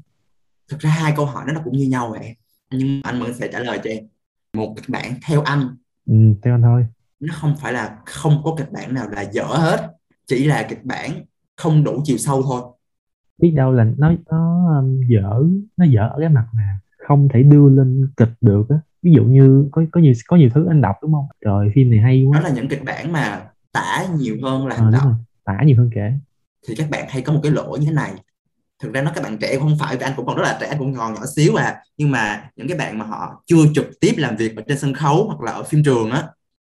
[0.70, 2.36] Thực ra hai câu hỏi nó cũng như nhau vậy
[2.72, 4.04] nhưng anh vẫn sẽ trả lời cho em.
[4.54, 5.76] Một kịch bản theo anh.
[6.06, 6.86] Ừ, theo anh thôi.
[7.20, 9.94] Nó không phải là không có kịch bản nào là dở hết
[10.28, 11.12] chỉ là kịch bản
[11.58, 12.62] không đủ chiều sâu thôi.
[13.38, 15.44] Biết đâu là nó nó um, dở
[15.78, 19.24] nó dở ở cái mặt mà không thể đưa lên kịch được á ví dụ
[19.24, 21.26] như có có nhiều có nhiều thứ anh đọc đúng không?
[21.42, 24.76] Rồi phim này hay đó quá là những kịch bản mà tả nhiều hơn là
[24.76, 25.10] Ờ, hành đúng động.
[25.10, 25.16] rồi.
[25.44, 26.12] Tả nhiều hơn kể.
[26.68, 28.12] Thì các bạn hay có một cái lỗi như thế này.
[28.84, 30.80] Thực ra nó các bạn trẻ không phải anh cũng còn rất là trẻ anh
[30.80, 31.82] cũng còn nhỏ xíu à.
[31.98, 34.94] Nhưng mà những cái bạn mà họ chưa trực tiếp làm việc ở trên sân
[34.94, 36.24] khấu hoặc là ở phim trường á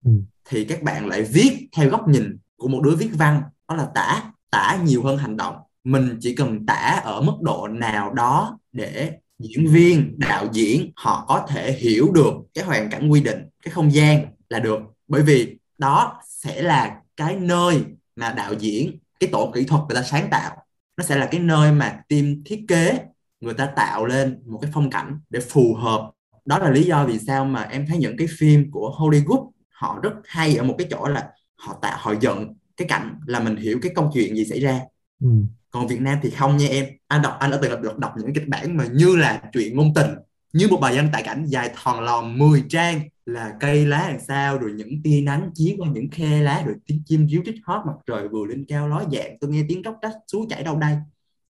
[0.05, 0.11] Ừ.
[0.49, 3.41] thì các bạn lại viết theo góc nhìn của một đứa viết văn.
[3.69, 5.55] Đó là tả tả nhiều hơn hành động.
[5.83, 11.25] Mình chỉ cần tả ở mức độ nào đó để diễn viên, đạo diễn, họ
[11.27, 14.79] có thể hiểu được cái hoàn cảnh quy định, cái không gian là được.
[15.07, 17.83] Bởi vì đó sẽ là cái nơi
[18.15, 20.55] mà đạo diễn, cái tổ kỹ thuật người ta sáng tạo.
[20.97, 22.99] Nó sẽ là cái nơi mà team thiết kế
[23.41, 26.11] người ta tạo lên một cái phong cảnh để phù hợp.
[26.45, 29.99] Đó là lý do vì sao mà em thấy những cái phim của Hollywood, họ
[30.03, 33.55] rất hay ở một cái chỗ là họ tạo, họ dựng cái cảnh là mình
[33.55, 34.81] hiểu cái câu chuyện gì xảy ra.
[35.21, 35.27] Ừ
[35.75, 36.85] còn Việt Nam thì không nha em.
[37.07, 39.93] Anh đọc anh đã từng đọc, đọc những kịch bản mà như là chuyện ngôn
[39.95, 40.07] tình
[40.53, 44.19] như một bài văn tại cảnh dài thòn lòn 10 trang là cây lá làm
[44.19, 47.55] sao rồi những tia nắng chiếu qua những khe lá rồi tiếng chim ríu rít
[47.63, 49.37] hót mặt trời vừa lên cao ló dạng.
[49.41, 50.95] Tôi nghe tiếng róc rách suối chảy đâu đây.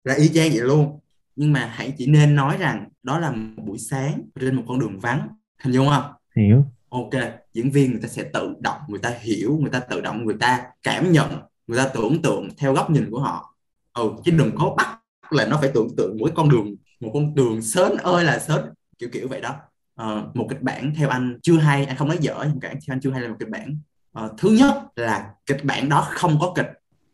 [0.04, 1.00] Là y chang vậy luôn.
[1.36, 4.78] Nhưng mà hãy chỉ nên nói rằng đó là một buổi sáng trên một con
[4.78, 5.28] đường vắng.
[5.62, 6.12] Hình dung không?
[6.36, 6.64] Hiểu.
[6.88, 7.14] Ok
[7.54, 10.36] diễn viên người ta sẽ tự động người ta hiểu người ta tự động người
[10.40, 13.51] ta cảm nhận người ta tưởng tượng theo góc nhìn của họ
[13.94, 14.98] ừ chứ đừng có bắt
[15.30, 18.56] là nó phải tưởng tượng mỗi con đường một con đường sến ơi là sến
[18.98, 19.54] kiểu kiểu vậy đó.
[19.94, 22.94] Ờ, một kịch bản theo anh chưa hay anh không nói dở nhưng cả theo
[22.94, 23.78] anh chưa hay là một kịch bản.
[24.12, 26.66] Ờ, thứ nhất là kịch bản đó không có kịch.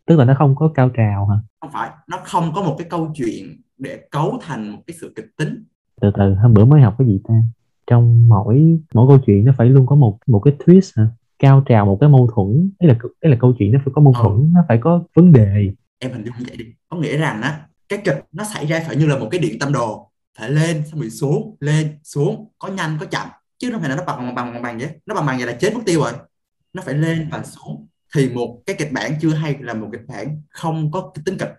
[0.07, 1.37] Tức là nó không có cao trào hả?
[1.61, 5.12] Không phải nó không có một cái câu chuyện để cấu thành một cái sự
[5.17, 5.64] kịch tính.
[6.01, 7.35] Từ từ hôm bữa mới học cái gì ta?
[7.87, 11.11] Trong mỗi mỗi câu chuyện nó phải luôn có một một cái twist hả?
[11.38, 14.03] Cao trào một cái mâu thuẫn đấy là đấy là câu chuyện nó phải có
[14.03, 14.21] mâu Ừ.
[14.23, 16.65] thuẫn nó phải có vấn đề em hình dung như vậy đi.
[16.89, 19.59] Có nghĩa rằng á, cái kịch nó xảy ra phải như là một cái điện
[19.59, 20.11] tâm đồ.
[20.39, 22.53] Phải lên, xong bị xuống, lên, xuống.
[22.59, 23.29] Có nhanh, có chậm.
[23.59, 24.89] Chứ không phải là nó bằng bằng bằng bằng bằng vậy.
[25.07, 26.13] Nó bằng bằng vậy là chết mất tiêu rồi.
[26.73, 27.87] Nó phải lên và xuống.
[28.15, 31.39] Thì một cái kịch bản chưa hay là một kịch bản không có cái tính
[31.39, 31.53] kịch.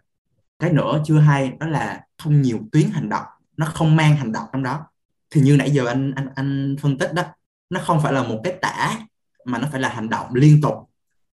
[0.60, 3.26] Cái nữa chưa hay, đó là không nhiều tuyến hành động.
[3.58, 4.86] Nó không mang hành động trong đó.
[5.30, 7.24] Thì như nãy giờ anh anh anh phân tích đó,
[7.70, 8.98] nó không phải là một cái tả,
[9.46, 10.74] mà nó phải là hành động liên tục.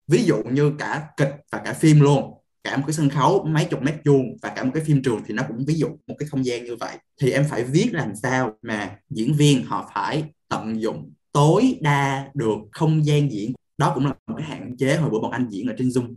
[0.09, 2.36] Ví dụ như cả kịch và cả phim luôn
[2.67, 5.21] cả một cái sân khấu mấy chục mét vuông và cả một cái phim trường
[5.27, 6.99] thì nó cũng ví dụ một cái không gian như vậy.
[7.21, 12.31] Thì em phải viết làm sao mà diễn viên họ phải tận dụng tối đa
[12.35, 13.53] được không gian diễn.
[13.79, 16.15] Đó cũng là một cái hạn chế hồi bữa bọn anh diễn ở trên Zoom.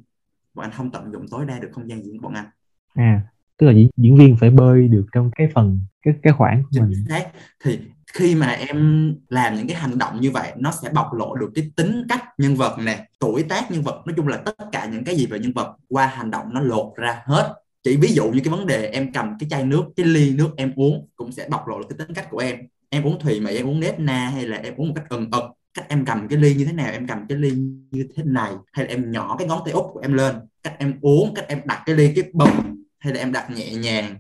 [0.54, 2.46] Bọn anh không tận dụng tối đa được không gian diễn của bọn anh.
[2.94, 3.22] À
[3.60, 6.80] tức là diễn, diễn viên phải bơi được trong cái phần cái cái khoảng của
[6.82, 7.06] mình.
[7.10, 7.28] xác.
[7.64, 7.80] Thì
[8.14, 11.52] khi mà em làm những cái hành động như vậy, nó sẽ bộc lộ được
[11.56, 14.02] cái tính cách nhân vật nè, tuổi tác nhân vật.
[14.06, 16.62] Nói chung là tất cả những cái gì về nhân vật qua hành động nó
[16.62, 17.54] lột ra hết.
[17.84, 20.50] Chỉ ví dụ như cái vấn đề em cầm cái chai nước, cái ly nước
[20.58, 22.60] em uống cũng sẽ bộc lộ được cái tính cách của em.
[22.90, 25.32] Em uống thùy mị em uống nếp na hay là em uống một cách ừng
[25.32, 25.44] ực?
[25.74, 27.52] Cách em cầm cái ly như thế nào, em cầm cái ly
[27.92, 28.52] như thế này?
[28.72, 31.46] Hay là em nhỏ cái ngón tay út của em lên, cách em uống, cách
[31.48, 34.16] em đặt cái ly cái bông hay là em đặt nhẹ nhàng?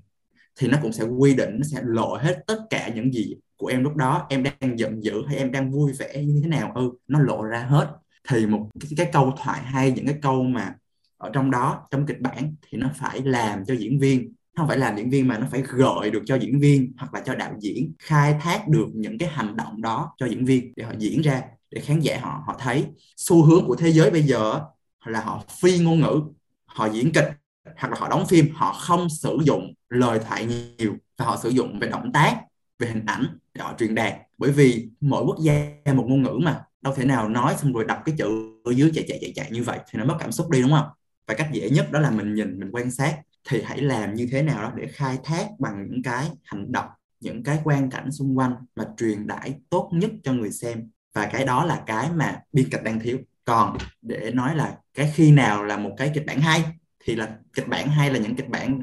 [0.59, 3.67] Thì nó cũng sẽ quy định, nó sẽ lộ hết tất cả những gì của
[3.67, 6.71] em lúc đó em đang giận dữ hay em đang vui vẻ như thế nào?
[6.75, 7.87] Ừ nó lộ ra hết.
[8.29, 10.75] Thì một cái, cái câu thoại hay những cái câu mà
[11.17, 14.33] ở trong đó trong kịch bản thì nó phải làm cho diễn viên.
[14.57, 17.21] Không phải làm diễn viên mà nó phải gợi được cho diễn viên hoặc là
[17.25, 20.83] cho đạo diễn khai thác được những cái hành động đó cho diễn viên để
[20.83, 21.41] họ diễn ra
[21.71, 22.85] để khán giả họ họ thấy.
[23.17, 24.61] Xu hướng của thế giới bây giờ
[25.05, 26.21] là họ phi ngôn ngữ
[26.65, 27.29] họ diễn kịch
[27.77, 31.49] hoặc là họ đóng phim họ không sử dụng lời thoại nhiều và họ sử
[31.49, 32.41] dụng về động tác
[32.79, 34.13] về hình ảnh để họ truyền đạt.
[34.37, 37.85] Bởi vì mỗi quốc gia một ngôn ngữ mà, đâu thể nào nói xong rồi
[37.85, 38.25] đọc cái chữ
[38.63, 40.71] ở dưới chạy chạy chạy chạy như vậy thì nó mất cảm xúc đi, đúng
[40.71, 40.87] không?
[41.27, 43.17] Và cách dễ nhất đó là mình nhìn, mình quan sát
[43.49, 46.89] thì hãy làm như thế nào đó để khai thác bằng những cái hành động,
[47.19, 50.89] những cái quan cảnh xung quanh mà truyền tải tốt nhất cho người xem.
[51.13, 53.17] Và cái đó là cái mà biên kịch đang thiếu.
[53.45, 56.63] Còn để nói là cái khi nào là một cái kịch bản hay,
[57.05, 58.81] thì là kịch bản hay là những kịch bản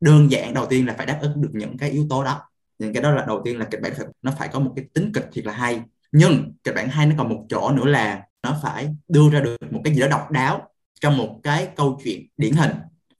[0.00, 2.40] đơn giản đầu tiên là phải đáp ứng được những cái yếu tố đó
[2.78, 4.84] những cái đó là đầu tiên là kịch bản phải, nó phải có một cái
[4.94, 5.80] tính kịch thiệt là hay.
[6.12, 9.56] Nhưng kịch bản hay nó còn một chỗ nữa là nó phải đưa ra được
[9.70, 10.68] một cái gì đó độc đáo
[11.00, 12.70] trong một cái câu chuyện điển hình.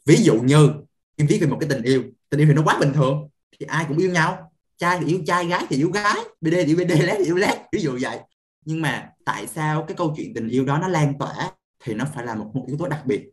[0.07, 0.71] Ví dụ như
[1.16, 3.29] em viết về một cái tình yêu tình yêu thì nó quá bình thường
[3.61, 4.53] thì ai cũng yêu nhau.
[4.79, 7.37] Trai thì yêu trai gái thì yêu gái bd thì yêu bd lét thì yêu
[7.37, 8.19] lét ví dụ vậy.
[8.64, 11.51] Nhưng mà tại sao cái câu chuyện tình yêu đó nó lan tỏa
[11.85, 13.31] thì nó phải là một, một yếu tố đặc biệt.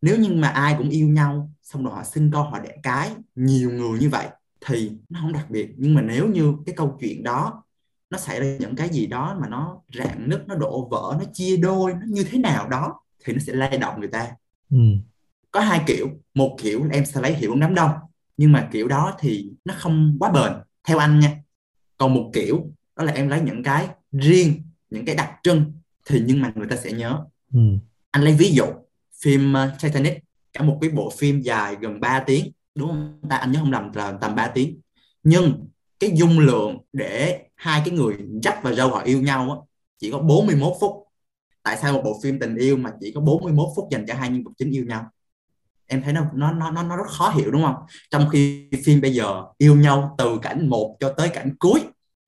[0.00, 3.10] Nếu như mà ai cũng yêu nhau xong rồi họ sinh con họ đẻ cái
[3.34, 4.26] nhiều người như vậy
[4.66, 5.74] thì nó không đặc biệt.
[5.76, 7.62] Nhưng mà nếu như cái câu chuyện đó
[8.10, 11.24] nó xảy ra những cái gì đó mà nó rạn nứt nó đổ vỡ nó
[11.32, 14.30] chia đôi nó như thế nào đó thì nó sẽ lay động người ta.
[14.70, 14.78] Ừ.
[15.50, 16.08] có hai kiểu.
[16.34, 17.90] Một kiểu em sẽ lấy hiệu ứng đám đông.
[18.36, 20.52] Nhưng mà kiểu đó thì nó không quá bền
[20.84, 21.36] theo anh nha.
[21.96, 22.66] Còn một kiểu
[22.96, 25.72] đó là em lấy những cái riêng những cái đặc trưng
[26.06, 27.24] thì nhưng mà người ta sẽ nhớ.
[27.52, 27.60] Ừ.
[28.10, 28.64] anh lấy ví dụ
[29.22, 30.18] phim uh, Titanic.
[30.52, 33.20] Cả một cái bộ phim dài gần 3 tiếng đúng không?
[33.28, 34.80] Ta anh nhớ không lầm là tầm 3 tiếng.
[35.22, 35.68] Nhưng
[36.00, 39.56] cái dung lượng để hai cái người dắt và dâu họ yêu nhau á,
[39.98, 40.92] chỉ có 41 phút.
[41.62, 44.30] Tại sao một bộ phim tình yêu mà chỉ có 41 phút dành cho hai
[44.30, 45.06] nhân vật chính yêu nhau?
[45.86, 47.76] Em thấy nó nó nó nó rất khó hiểu đúng không?
[48.10, 51.80] Trong khi phim bây giờ yêu nhau từ cảnh một cho tới cảnh cuối.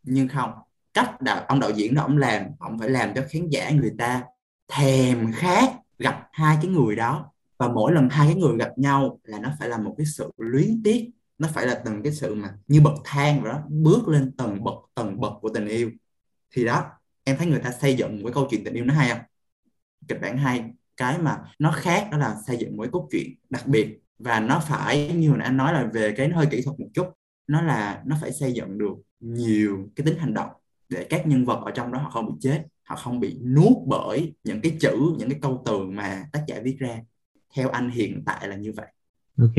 [0.03, 0.53] Nhưng không
[0.95, 3.93] cách đạo ông đạo diễn đó ông làm ông phải làm cho khán giả người
[3.99, 4.23] ta
[4.69, 9.21] thèm khát gặp hai cái người đó và mỗi lần hai cái người gặp nhau
[9.25, 11.11] là nó phải là một cái sự luyến tiếc.
[11.39, 14.65] Nó phải là từng cái sự mà như bậc thang vậy đó, bước lên tầng
[14.65, 15.91] bậc tầng bậc của tình yêu.
[16.51, 16.85] Thì đó,
[17.25, 19.19] em thấy người ta xây dựng một cái câu chuyện tình yêu nó hay không?
[20.09, 23.35] Kịch bản hay cái mà nó khác đó là xây dựng một cái cốt truyện
[23.51, 24.01] đặc biệt.
[24.19, 26.89] Và nó phải, như hồi nãy anh nói là về cái hơi kỹ thuật một
[26.95, 27.07] chút,
[27.47, 30.51] nó là nó phải xây dựng được nhiều cái tính hành động
[30.89, 33.73] để các nhân vật ở trong đó họ không bị chết, họ không bị nuốt
[33.87, 37.01] bởi những cái chữ, những cái câu từ mà tác giả viết ra
[37.57, 38.87] theo anh hiện tại là như vậy.
[39.39, 39.57] Ok.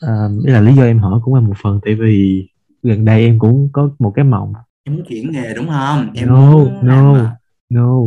[0.00, 2.48] À, là lý do em hỏi cũng là một phần tại vì
[2.82, 4.52] gần đây em cũng có một cái mộng.
[4.84, 6.10] Em muốn chuyển nghề đúng không?
[6.14, 7.34] Em no muốn no làm,
[7.68, 7.98] no.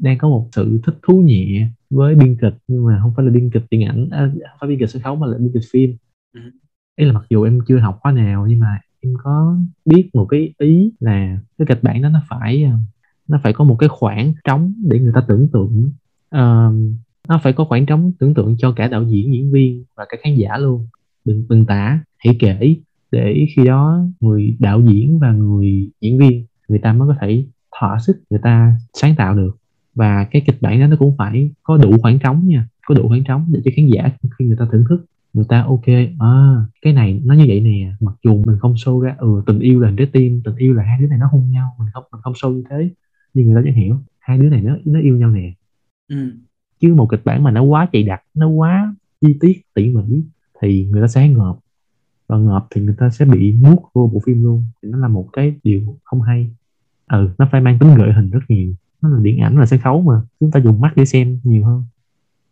[0.00, 3.32] Đang có một sự thích thú nhẹ với biên kịch nhưng mà không phải là
[3.32, 5.64] biên kịch điện ảnh à, không phải biên kịch sân khấu mà là biên kịch
[5.72, 5.96] phim.
[6.34, 6.40] Ừ.
[6.96, 10.26] ấy là mặc dù em chưa học khóa nào nhưng mà em có biết một
[10.30, 12.78] cái ý là cái kịch bản đó nó phải à,
[13.28, 15.92] nó phải có một cái khoảng trống để người ta tưởng tượng.
[16.28, 16.72] Ờ,
[17.28, 20.18] nó phải có khoảng trống tưởng tượng cho cả đạo diễn diễn viên và cả
[20.22, 20.86] khán giả luôn.
[21.24, 22.76] Đừng đừng tả, hãy kể
[23.12, 27.44] để khi đó người đạo diễn và người diễn viên, người ta mới có thể
[27.80, 29.56] thỏa sức, người ta sáng tạo được.
[29.94, 33.08] Và cái kịch bản đó nó cũng phải có đủ khoảng trống nha, có đủ
[33.08, 35.04] khoảng trống để cho khán giả khi người ta thưởng thức.
[35.32, 35.86] Người ta ok
[36.18, 39.58] à cái này nó như vậy nè, mặc dù mình không show ra ừ tình
[39.58, 42.04] yêu là trái tim, tình yêu là hai đứa này nó hôn nhau, mình không
[42.12, 42.90] mình không show như thế,
[43.34, 45.52] nhưng người ta vẫn hiểu, hai đứa này nó nó yêu nhau nè.
[46.08, 46.30] Ừ
[46.80, 50.22] chứ một kịch bản mà nó quá chạy đặc, nó quá chi tiết, tỉ mỉ,
[50.60, 51.54] thì người ta sẽ ngợp.
[52.26, 54.64] Và ngợp thì người ta sẽ bị nuốt vô bộ phim luôn.
[54.82, 56.50] Thì nó là một cái điều không hay.
[57.06, 58.72] Ừ nó phải mang tính gợi hình rất nhiều.
[59.00, 60.20] Nó là điện ảnh là sân khấu mà.
[60.40, 61.84] Chúng ta dùng mắt để xem nhiều hơn.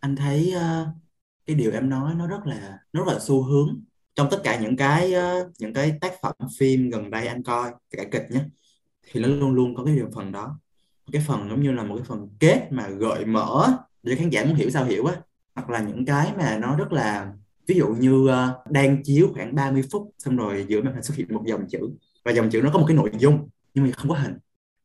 [0.00, 0.86] Anh thấy ờ,
[1.46, 3.80] cái điều em nói nó rất là, nó rất là xu hướng
[4.14, 7.70] trong tất cả những cái ờ, những cái tác phẩm phim gần đây anh coi
[7.90, 8.44] cả kịch nhé,
[9.12, 10.58] thì nó luôn luôn có cái điều phần đó.
[11.12, 14.44] Cái phần giống như là một cái phần kết mà gợi mở để khán giả
[14.44, 15.14] muốn hiểu sao hiểu á
[15.54, 17.32] hoặc là những cái mà nó rất là
[17.66, 21.16] ví dụ như ờ, đang chiếu khoảng 30 phút xong rồi giữa màn hình xuất
[21.16, 21.78] hiện một dòng chữ
[22.24, 24.38] và dòng chữ nó có một cái nội dung nhưng mà không có hình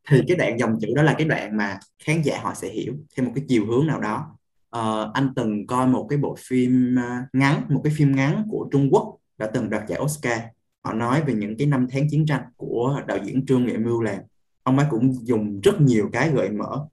[0.09, 2.93] thì cái đoạn dòng chữ đó là cái đoạn mà khán giả họ sẽ hiểu
[3.17, 4.37] theo một cái chiều hướng nào đó.
[4.69, 8.67] Ờ, anh từng coi một cái bộ phim ờ, ngắn một cái phim ngắn của
[8.71, 10.39] Trung Quốc đã từng đoạt giải Oscar.
[10.83, 14.01] Họ nói về những cái năm tháng chiến tranh của đạo diễn Trương Nghệ Mưu
[14.01, 14.19] làm
[14.63, 16.87] ông ấy cũng dùng rất nhiều cái gợi mở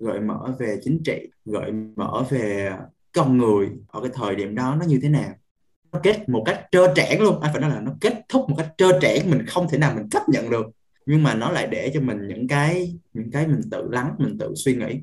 [0.00, 2.72] gợi mở về chính trị, gợi mở về
[3.12, 5.30] con người ở cái thời điểm đó nó như thế nào.
[5.92, 8.56] Nó kết một cách trơ trẽn luôn anh phải nói là nó kết thúc một
[8.58, 10.66] cách trơ trẽn, mình không thể nào mình chấp nhận được.
[11.06, 14.38] Nhưng mà nó lại để cho mình những cái những cái mình tự lắng, mình
[14.38, 15.00] tự suy nghĩ.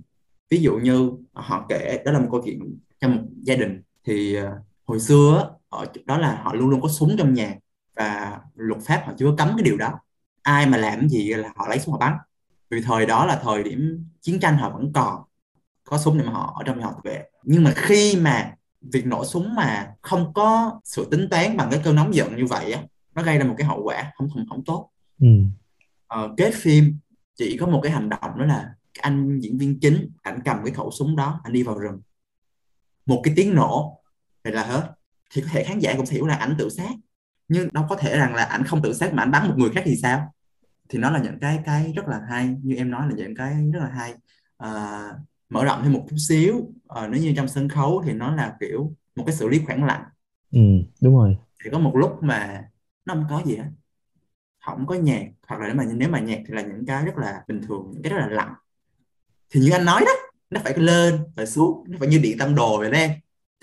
[0.49, 3.81] Ví dụ như à, họ kể, đó là một câu chuyện trong một gia đình.
[4.05, 4.51] Thì à,
[4.85, 7.55] hồi xưa ở đó là họ luôn luôn có súng trong nhà
[7.95, 9.99] và luật pháp họ chưa có cấm cái điều đó.
[10.41, 12.13] Ai mà làm gì là họ lấy súng họ bắn
[12.69, 15.23] vì thời đó là thời điểm chiến tranh họ vẫn còn
[15.83, 17.23] có súng để mà họ ở trong họ tự vệ.
[17.43, 21.81] Nhưng mà khi mà việc nổ súng mà không có sự tính toán bằng cái
[21.83, 22.81] cơn nóng giận như vậy á
[23.15, 24.89] nó gây ra một cái hậu quả không không không tốt.
[25.19, 25.27] Ừ.
[26.07, 26.97] Ờ, kết phim
[27.35, 30.73] chỉ có một cái hành động đó là anh diễn viên chính ảnh cầm cái
[30.73, 32.01] khẩu súng đó anh đi vào rừng.
[33.05, 34.01] Một cái tiếng nổ
[34.43, 34.91] thì là hết.
[35.33, 36.93] Thì có thể khán giả cũng hiểu là ảnh tự sát
[37.47, 39.69] nhưng đâu có thể rằng là ảnh không tự sát mà ảnh bắn một người
[39.69, 40.33] khác thì sao
[40.89, 42.55] thì nó là những cái cái rất là hay.
[42.63, 44.13] Như em nói là những cái rất là hay.
[44.57, 45.03] À,
[45.49, 46.73] mở rộng thêm một chút xíu.
[46.87, 49.83] À, nếu như trong sân khấu thì nó là kiểu một cái xử lý khoảng
[49.83, 50.03] lặng.
[50.51, 50.59] Ừ
[51.01, 51.37] đúng rồi.
[51.63, 52.63] Thì có một lúc mà
[53.05, 53.69] nó không có gì hết.
[54.65, 57.17] Không có nhạc hoặc là nếu mà nếu mà nhạc thì là những cái rất
[57.17, 58.53] là bình thường những cái rất là lặng.
[59.49, 60.11] Thì như anh nói đó
[60.49, 62.99] nó phải lên và xuống nó phải như điện tâm đồ vậy đó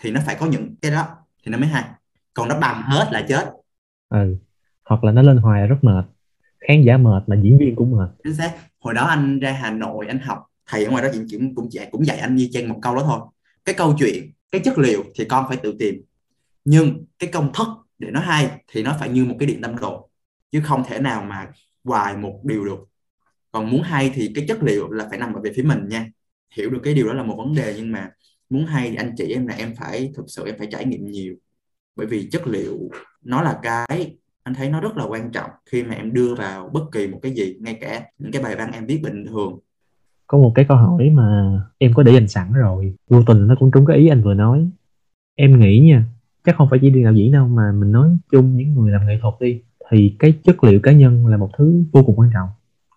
[0.02, 1.08] thì nó phải có những cái đó
[1.44, 1.84] thì nó mới hay.
[2.34, 3.52] Còn nó bằng hết là chết.
[4.08, 4.36] Ừ
[4.84, 6.04] hoặc là nó lên hoài rất mệt
[6.68, 8.08] khán giả mệt mà diễn viên cũng mệt.
[8.24, 8.52] Chính xác.
[8.80, 11.72] Hồi đó anh ra Hà Nội, anh học, thầy ở ngoài đó cũng cũng cũng
[11.72, 13.20] dạy cũng dạy anh như chen một câu đó thôi.
[13.64, 16.02] Cái câu chuyện, cái chất liệu thì con phải tự tìm.
[16.64, 17.66] Nhưng cái công thức
[17.98, 20.10] để nó hay thì nó phải như một cái điện tâm đồ.
[20.52, 21.50] Chứ không thể nào mà
[21.84, 22.78] hoài một điều được.
[23.52, 26.10] Còn muốn hay thì cái chất liệu là phải nằm ở về phía mình nha.
[26.56, 28.10] Hiểu được cái điều đó là một vấn đề, nhưng mà
[28.50, 31.06] muốn hay thì anh chỉ em là em phải thực sự em phải trải nghiệm
[31.06, 31.34] nhiều.
[31.96, 32.90] Bởi vì chất liệu
[33.22, 36.70] nó là cái anh thấy nó rất là quan trọng khi mà em đưa vào
[36.72, 39.58] bất kỳ một cái gì, ngay cả những cái bài văn em viết bình thường.
[40.26, 42.94] Có một cái câu hỏi mà em có để dành sẵn rồi.
[43.10, 44.68] Vô tình nó cũng trúng cái ý anh vừa nói.
[45.34, 46.04] Em nghĩ nha,
[46.44, 49.06] chắc không phải chỉ đi đạo diễn đâu mà mình nói chung những người làm
[49.06, 52.30] nghệ thuật đi, thì cái chất liệu cá nhân là một thứ vô cùng quan
[52.34, 52.48] trọng.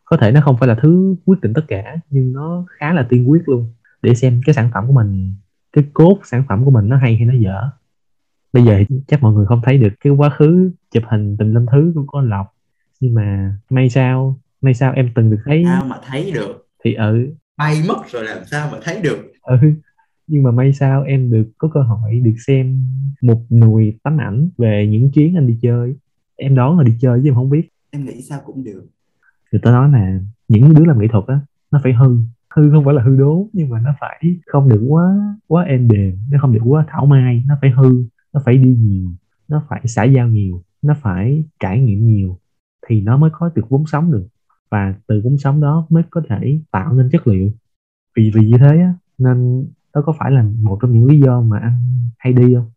[0.05, 3.05] Có thể nó không phải là thứ quyết định tất cả, nhưng nó khá là
[3.09, 3.73] tiên quyết luôn.
[4.01, 5.35] Để xem cái sản phẩm của mình,
[5.73, 7.69] cái cốt sản phẩm của mình nó hay hay nó dở
[8.57, 11.65] bây giờ chắc mọi người không thấy được cái quá khứ chụp hình từng lâm
[11.71, 12.47] thứ của con lộc.
[12.99, 15.63] Nhưng mà may sao may sao em từng được thấy.
[15.65, 16.67] Sao mà thấy được?
[16.83, 17.27] Thì ừ.
[17.57, 19.31] Bay mất rồi làm sao mà thấy được?
[19.41, 19.57] Ừ.
[20.27, 22.85] Nhưng mà may sao em được có cơ hội được xem
[23.21, 25.95] một nùi tấm ảnh về những chuyến anh đi chơi.
[26.35, 27.69] Em đoán là đi chơi chứ em không biết.
[27.91, 28.85] Em nghĩ sao cũng được.
[29.51, 31.39] Người ta nói là những đứa làm nghệ thuật á
[31.71, 32.17] nó phải hư.
[32.55, 35.03] Hư không phải là hư đốn nhưng mà nó phải không được quá
[35.47, 38.75] quá êm đềm nó không được quá thảo mai nó phải hư nó phải đi
[38.79, 39.09] nhiều,
[39.47, 42.39] nó phải xã giao nhiều, nó phải trải nghiệm nhiều
[42.87, 44.27] thì nó mới có được vốn sống được.
[44.69, 47.51] Và từ vốn sống đó mới có thể tạo nên chất liệu.
[48.15, 51.41] Vì vì như thế á, nên đó có phải là một trong những lý do
[51.41, 52.71] mà anh hay đi không?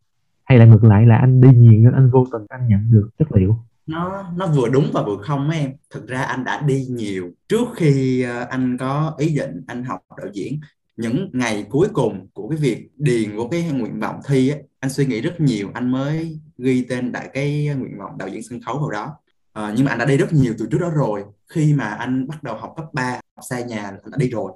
[0.45, 3.11] Hay là ngược lại là anh đi nhiều nên anh vô tình anh nhận được
[3.19, 3.57] chất liệu?
[3.87, 5.73] Nó nó vừa đúng và vừa không em.
[5.91, 10.01] Thực ra anh đã đi nhiều trước khi ờ, anh có ý định anh học
[10.17, 10.61] đạo diễn
[11.01, 14.91] những ngày cuối cùng của cái việc điền của cái nguyện vọng thi ấy, anh
[14.91, 18.61] suy nghĩ rất nhiều anh mới ghi tên đại cái nguyện vọng đạo diễn sân
[18.63, 19.17] khấu vào đó.
[19.53, 21.25] À, nhưng mà anh đã đi rất nhiều từ trước đó rồi.
[21.49, 24.53] Khi mà anh bắt đầu học cấp 3 học xa nhà anh đã đi rồi.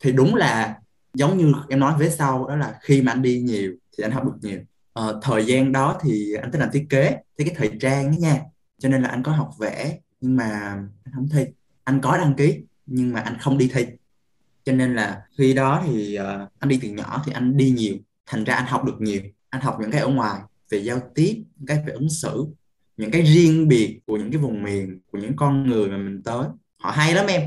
[0.00, 0.78] Thì đúng là
[1.14, 4.10] giống như em nói với sau đó là khi mà anh đi nhiều thì anh
[4.10, 4.60] học được nhiều.
[4.94, 8.16] À, thời gian đó thì anh thích làm thiết kế thì cái thời trang đó
[8.18, 8.40] nha.
[8.78, 10.44] Cho nên là anh có học vẽ nhưng mà
[11.04, 11.44] anh không thi.
[11.84, 13.86] Anh có đăng ký nhưng mà anh không đi thi
[14.64, 17.96] cho nên là khi đó thì uh, anh đi từ nhỏ thì anh đi nhiều
[18.26, 19.22] thành ra anh học được nhiều.
[19.50, 22.46] Anh học những cái ở ngoài về giao tiếp những cái về ứng xử
[22.96, 26.22] những cái riêng biệt của những cái vùng miền của những con người mà mình
[26.22, 26.46] tới.
[26.78, 27.42] Họ hay lắm em.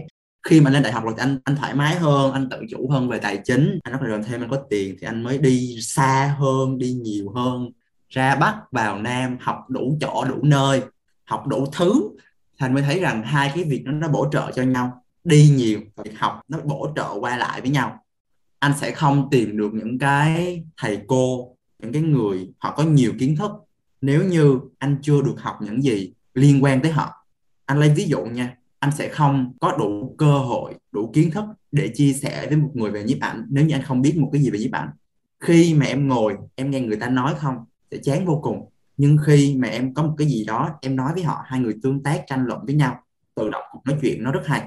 [0.48, 2.90] Khi mà lên đại học rồi thì anh anh thoải mái hơn anh tự chủ
[2.90, 3.80] hơn về tài chính.
[3.84, 7.32] Anh rất là thêm anh có tiền thì anh mới đi xa hơn đi nhiều
[7.32, 7.70] hơn.
[8.10, 10.82] Ra bắc vào nam học đủ chỗ đủ nơi
[11.26, 12.10] học đủ thứ.
[12.60, 15.80] Thành mới thấy rằng hai cái việc nó nó bổ trợ cho nhau đi nhiều
[15.96, 18.04] và việc học nó bổ trợ qua lại với nhau.
[18.60, 23.14] Anh sẽ không tìm được những cái thầy cô, những cái người họ có nhiều
[23.20, 23.52] kiến thức
[24.02, 27.26] nếu như anh chưa được học những gì liên quan tới họ.
[27.66, 31.46] Anh lấy ví dụ nha, anh sẽ không có đủ cơ hội, đủ kiến thức
[31.72, 34.30] để chia sẻ với một người về nhiếp ảnh nếu như anh không biết một
[34.34, 34.90] cái gì về nhiếp ảnh.
[35.40, 37.56] Khi mà em ngồi, em nghe người ta nói không,
[37.92, 38.70] sẽ chán vô cùng.
[38.98, 41.76] Nhưng khi mà em có một cái gì đó em nói với họ, hai người
[41.84, 43.00] tương tác, tranh luận với nhau,
[43.36, 44.62] tự động nói chuyện nó rất hay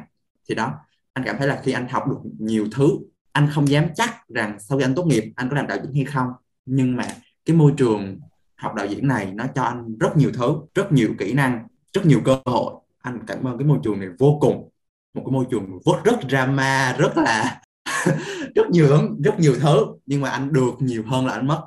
[0.49, 0.73] thì đó,
[1.13, 2.89] anh cảm thấy là khi anh học được nhiều thứ,
[3.33, 5.95] anh không dám chắc rằng sau khi anh tốt nghiệp, anh có làm đạo diễn
[5.95, 6.29] hay không.
[6.67, 7.05] Nhưng mà
[7.45, 8.21] cái môi trường
[8.57, 12.07] học đạo diễn này nó cho anh rất nhiều thứ, rất nhiều kỹ năng, rất
[12.07, 12.75] nhiều cơ hội.
[12.99, 14.71] Anh cảm ơn cái môi trường này vô cùng.
[15.15, 17.63] Một cái môi trường rất rất drama, rất là
[18.55, 18.89] rất nhiều
[19.25, 19.87] rất nhiều thứ.
[20.07, 21.67] Nhưng mà anh được nhiều hơn là anh mất.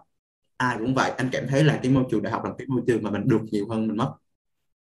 [0.58, 2.82] Ai cũng vậy, anh cảm thấy là cái môi trường đại học là cái môi
[2.88, 4.14] trường mà mình được nhiều hơn mình mất.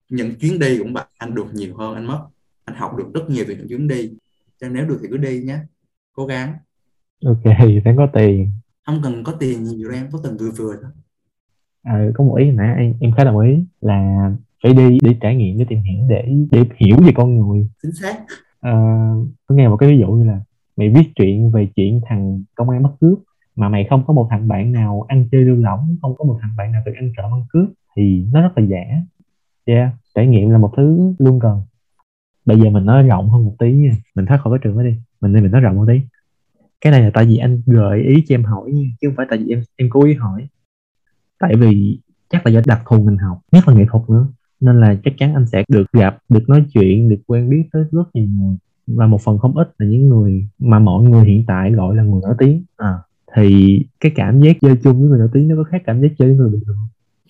[0.09, 2.27] Những chuyến đi cũng vậy, anh được nhiều hơn anh mất
[2.64, 4.11] anh học được rất nhiều từ những chuyến đi.
[4.61, 5.59] Cho nếu được thì cứ đi nhé.
[6.12, 6.55] Cố gắng.
[7.24, 7.44] Ok
[7.85, 8.50] phải có tiền.
[8.87, 10.90] Không cần có tiền nhiều em có tiền vừa vừa thôi.
[11.83, 14.31] À, có một ý nãy em, em khá đồng ý là
[14.62, 17.68] phải đi để trải nghiệm để tìm hiểu để để hiểu về con người.
[17.83, 18.24] Chính xác.
[18.61, 18.72] À,
[19.46, 20.40] có nghe một cái ví dụ như là
[20.77, 23.19] mày viết chuyện về chuyện thằng công an bắt cướp
[23.56, 26.38] mà mày không có một thằng bạn nào ăn chơi lưu lỏng không có một
[26.42, 28.85] thằng bạn nào được ăn trộm ăn cướp thì nó rất là giả.
[29.65, 31.62] Yeah trải nghiệm là một thứ luôn cần
[32.45, 33.97] bây giờ mình nói rộng hơn một tí nha.
[34.15, 34.95] Mình thoát khỏi cái trường đó đi.
[35.21, 36.01] Mình nên mình nói rộng một tí.
[36.81, 39.27] Cái này là tại vì anh gợi ý cho em hỏi nha chứ không phải
[39.31, 40.47] tại vì em em cố ý hỏi.
[41.38, 41.99] Tại vì
[42.31, 44.27] chắc là do đặc thù mình học nhất là nghệ thuật nữa.
[44.61, 47.85] Nên là chắc chắn anh sẽ được gặp được nói chuyện được quen biết tới
[47.92, 48.57] rất nhiều người.
[48.87, 52.03] Và một phần không ít là những người mà mọi người hiện tại gọi là
[52.03, 52.65] người nổi tiếng.
[52.77, 52.99] À,
[53.37, 56.09] thì cái cảm giác chơi chung với người nổi tiếng nó có khác cảm giác
[56.19, 56.77] chơi với người bình thường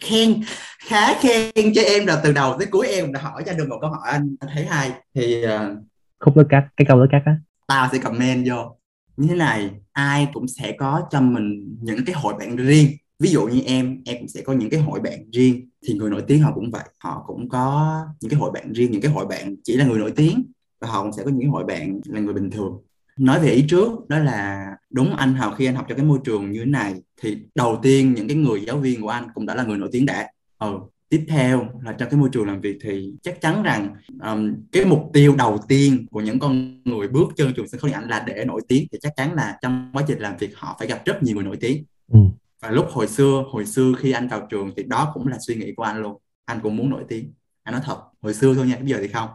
[0.00, 0.42] khen
[0.78, 3.78] khá khen cho em là từ đầu tới cuối em đã hỏi cho được một
[3.80, 4.92] câu hỏi anh thấy hay.
[5.14, 5.78] Thì uh,
[6.20, 7.36] khúc đó cắt cái câu đó cắt á.
[7.66, 8.76] Tao sẽ comment vô.
[9.16, 12.88] Như thế này ai cũng sẽ có cho mình những cái hội bạn riêng.
[13.18, 15.68] Ví dụ như em em cũng sẽ có những cái hội bạn riêng.
[15.86, 18.90] Thì người nổi tiếng họ cũng vậy họ cũng có những cái hội bạn riêng
[18.90, 20.44] những cái hội bạn chỉ là người nổi tiếng
[20.80, 22.82] và họ cũng sẽ có những hội bạn là người bình thường
[23.16, 26.18] nói về ý trước đó là đúng anh học khi anh học cho cái môi
[26.24, 29.46] trường như thế này thì đầu tiên những cái người giáo viên của anh cũng
[29.46, 30.28] đã là người nổi tiếng đã.
[30.58, 30.78] Ừ
[31.14, 34.84] tiếp theo là trong cái môi trường làm việc thì chắc chắn rằng um, cái
[34.84, 38.08] mục tiêu đầu tiên của những con người bước chân trường sân khấu điện ảnh
[38.08, 40.88] là để nổi tiếng thì chắc chắn là trong quá trình làm việc họ phải
[40.88, 41.84] gặp rất nhiều người nổi tiếng.
[42.12, 42.18] Ừ.
[42.60, 45.54] và lúc hồi xưa hồi xưa khi anh vào trường thì đó cũng là suy
[45.54, 47.32] nghĩ của anh luôn anh cũng muốn nổi tiếng.
[47.62, 49.28] Anh nói thật hồi xưa thôi nha bây giờ thì không.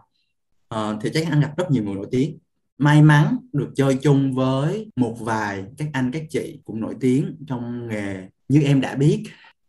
[0.75, 2.37] Uh, thì chắc chắn anh gặp rất nhiều người nổi tiếng
[2.79, 7.35] may mắn được chơi chung với một vài các anh các chị cũng nổi tiếng
[7.47, 9.23] trong nghề như em đã biết.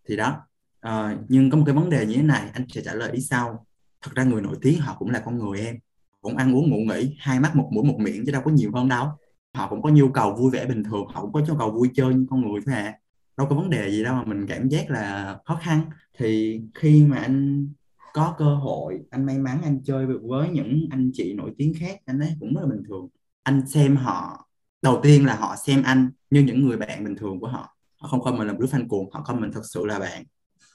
[0.08, 0.36] Thì đó
[0.80, 3.20] à, nhưng có một cái vấn đề như thế này anh sẽ trả lời ý
[3.20, 3.66] sau.
[4.02, 5.76] Thật ra người nổi tiếng họ cũng là con người em.
[6.20, 8.70] Cũng ăn uống ngủ nghỉ hai mắt một mũi một miệng chứ đâu có nhiều
[8.74, 9.08] hơn đâu.
[9.54, 11.90] Họ cũng có nhu cầu vui vẻ bình thường họ cũng có nhu cầu vui
[11.94, 12.94] chơi như con người thôi à.
[13.36, 15.80] Đâu có vấn đề gì đâu mà mình cảm giác là khó khăn.
[16.18, 17.68] Thì khi mà anh
[18.12, 22.00] có cơ hội anh may mắn anh chơi với những anh chị nổi tiếng khác
[22.06, 23.08] anh ấy cũng rất là bình thường.
[23.42, 24.48] Anh xem họ
[24.82, 27.76] đầu tiên là họ xem anh như những người bạn bình thường của họ.
[28.00, 30.24] Họ không coi mình là đứa fan cuồng họ coi mình thật sự là bạn.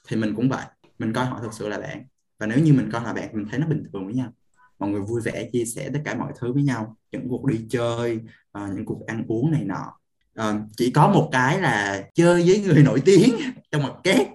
[0.08, 0.64] Thì mình cũng vậy
[0.98, 2.04] mình coi họ thật sự là bạn.
[2.38, 4.32] Và nếu như mình coi là bạn mình thấy nó bình thường với nhau.
[4.78, 6.96] Mọi người vui vẻ chia sẻ tất cả mọi thứ với nhau.
[7.12, 8.20] Những cuộc đi chơi
[8.58, 9.98] uh, những cuộc ăn uống này nọ.
[10.40, 13.34] Uh, chỉ có một cái là chơi với người nổi tiếng
[13.70, 14.26] trong một két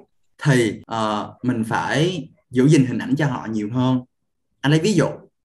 [0.44, 4.02] thì uh, mình phải giữ gìn hình ảnh cho họ nhiều hơn.
[4.62, 5.06] Anh lấy ví dụ,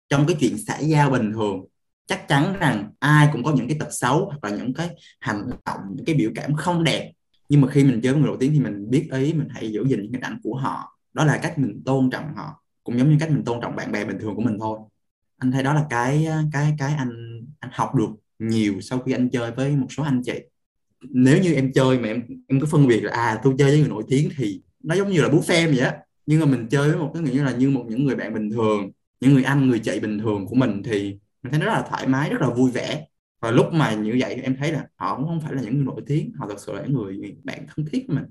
[0.08, 1.64] trong cái chuyện xã giao bình thường,
[2.06, 4.90] chắc chắn rằng ai cũng có những cái tật xấu hoặc là những cái
[5.20, 7.12] hành động, những cái biểu cảm không đẹp.
[7.48, 9.72] Nhưng mà khi mình chơi với người nổi tiếng thì mình biết ý, mình hãy
[9.72, 10.98] giữ gìn những hình ảnh của họ.
[11.12, 13.92] Đó là cách mình tôn trọng họ, cũng giống như cách mình tôn trọng bạn
[13.92, 14.78] bè bình thường của mình thôi.
[15.38, 17.10] Anh thấy đó là cái cái cái anh
[17.58, 20.40] anh học được nhiều sau khi anh chơi với một số anh chị.
[21.02, 23.78] Nếu như em chơi mà em em cứ phân biệt là à tôi chơi với
[23.78, 25.98] người nổi tiếng thì nó giống như là buffet vậy á
[26.30, 28.50] nhưng mà mình chơi với một cái nghĩa là như một những người bạn bình
[28.50, 31.84] thường, những người anh, người chị bình thường của mình thì mình thấy rất là
[31.88, 33.06] thoải mái, rất là vui vẻ.
[33.40, 35.84] Và lúc mà như vậy em thấy là họ cũng không phải là những người
[35.84, 38.24] nổi tiếng, họ thật sự là những người bạn thân thiết của mình.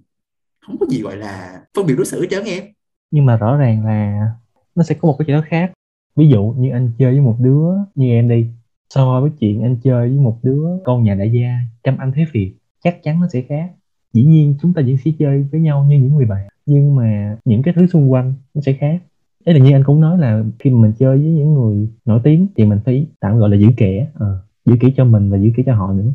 [0.59, 2.63] Không có gì gọi là phân biệt đối xử chớ em.
[3.11, 4.27] Nhưng mà rõ ràng là
[4.75, 5.71] nó sẽ có một cái chuyện đó khác.
[6.15, 8.47] Ví dụ như anh chơi với một đứa như em đi,
[8.89, 12.25] so với chuyện anh chơi với một đứa con nhà đại gia chăm anh thế
[12.31, 13.71] việt chắc chắn nó sẽ khác.
[14.13, 17.38] Dĩ nhiên chúng ta vẫn sẽ chơi với nhau như những người bạn nhưng mà
[17.45, 19.01] những cái thứ xung quanh nó sẽ khác.
[19.45, 22.22] Đấy là như anh cũng nói là khi mà mình chơi với những người nổi
[22.24, 24.28] tiếng thì mình phải tạm gọi là giữ kẻ à,
[24.65, 26.11] giữ kỹ cho mình và giữ kỹ cho họ nữa.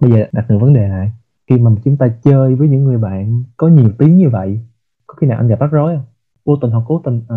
[0.00, 1.10] Bây giờ đặt ngược vấn đề lại
[1.46, 4.60] khi mà chúng ta chơi với những người bạn có nhiều tiếng như vậy
[5.06, 6.04] có khi nào anh gặp rắc rối không?
[6.44, 7.36] Vô tình hoặc cố tình à.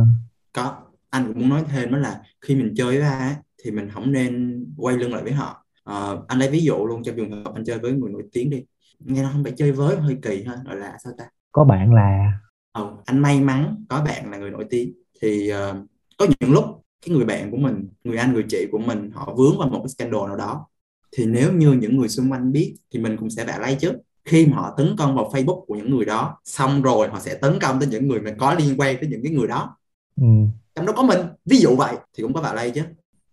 [0.54, 0.78] có.
[1.10, 4.12] Anh cũng muốn nói thêm đó là khi mình chơi với ai thì mình không
[4.12, 5.66] nên quay lưng lại với họ.
[5.84, 5.96] À,
[6.28, 8.66] anh lấy ví dụ luôn trong trường hợp anh chơi với người nổi tiếng đi.
[9.00, 11.26] Nghe nó không phải chơi với hơi kỳ ha gọi là sao ta?
[11.58, 12.34] Có bạn là
[12.74, 14.94] ừ, anh may mắn có bạn là người nổi tiếng.
[15.22, 15.88] Thì uh,
[16.18, 16.66] có những lúc
[17.06, 19.80] cái người bạn của mình người anh người chị của mình họ vướng vào một
[19.84, 20.68] cái scandal nào đó.
[21.12, 23.94] Thì nếu như những người xung quanh biết thì mình cũng sẽ vạ lây chứ
[24.26, 27.36] khi mà họ tấn công vào Facebook của những người đó xong rồi họ sẽ
[27.36, 29.78] tấn công tới những người mà có liên quan tới những cái người đó.
[30.16, 30.28] Ừ.
[30.76, 32.82] trong đó có mình ví dụ vậy thì cũng có vạ lây chứ.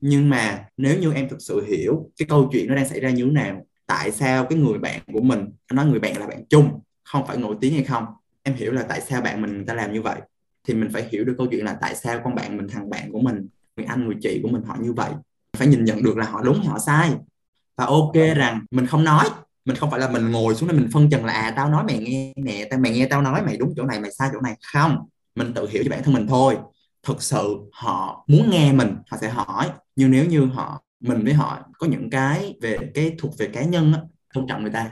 [0.00, 3.10] Nhưng mà nếu như em thực sự hiểu cái câu chuyện nó đang xảy ra
[3.10, 6.26] như thế nào tại sao cái người bạn của mình anh nói người bạn là
[6.26, 8.06] bạn chung không phải nổi tiếng hay không
[8.42, 10.20] em hiểu là tại sao bạn mình người ta làm như vậy.
[10.68, 13.12] Thì mình phải hiểu được câu chuyện là tại sao con bạn mình thằng bạn
[13.12, 15.10] của mình người anh người chị của mình họ như vậy.
[15.56, 17.12] Phải nhìn nhận được là họ đúng họ sai.
[17.76, 19.28] Và ok rằng mình không nói
[19.64, 21.84] mình không phải là mình ngồi xuống đây mình phân trần là à tao nói
[21.84, 24.40] mày nghe nè tao mày nghe tao nói mày đúng chỗ này mày sai chỗ
[24.40, 24.56] này.
[24.72, 24.98] Không
[25.34, 26.56] mình tự hiểu cho bản thân mình thôi.
[27.02, 29.70] Thực sự họ muốn nghe mình họ sẽ hỏi.
[29.96, 33.62] Nhưng nếu như họ mình với họ có những cái về cái thuộc về cá
[33.62, 34.00] nhân á,
[34.34, 34.90] tôn trọng người ta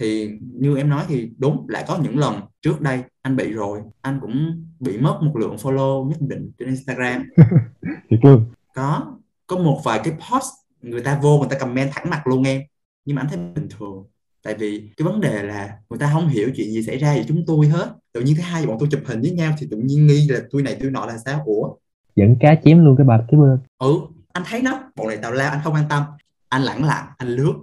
[0.00, 3.80] thì như em nói thì đúng lại có những lần trước đây anh bị rồi
[4.00, 7.22] anh cũng bị mất một lượng follow nhất định trên Instagram.
[8.10, 8.44] Thiệt luôn.
[8.74, 9.16] Có
[9.46, 10.48] có một vài cái post
[10.82, 12.62] người ta vô người ta comment thẳng mặt luôn em.
[13.04, 14.04] Nhưng mà anh thấy bình thường.
[14.42, 17.24] Tại vì cái vấn đề là người ta không hiểu chuyện gì xảy ra với
[17.28, 17.94] chúng tôi hết.
[18.12, 20.40] Tự nhiên thứ hai bọn tôi chụp hình với nhau thì tự nhiên nghi là
[20.50, 21.42] tôi này tôi nọ là sao?
[21.46, 21.74] Ủa?
[22.16, 24.00] Dẫn cá chém luôn cái bạch cái bên ừ
[24.32, 24.82] anh thấy nó.
[24.96, 26.02] Bọn này tào lao anh không an tâm.
[26.48, 27.54] Anh lẳng lặng anh lướt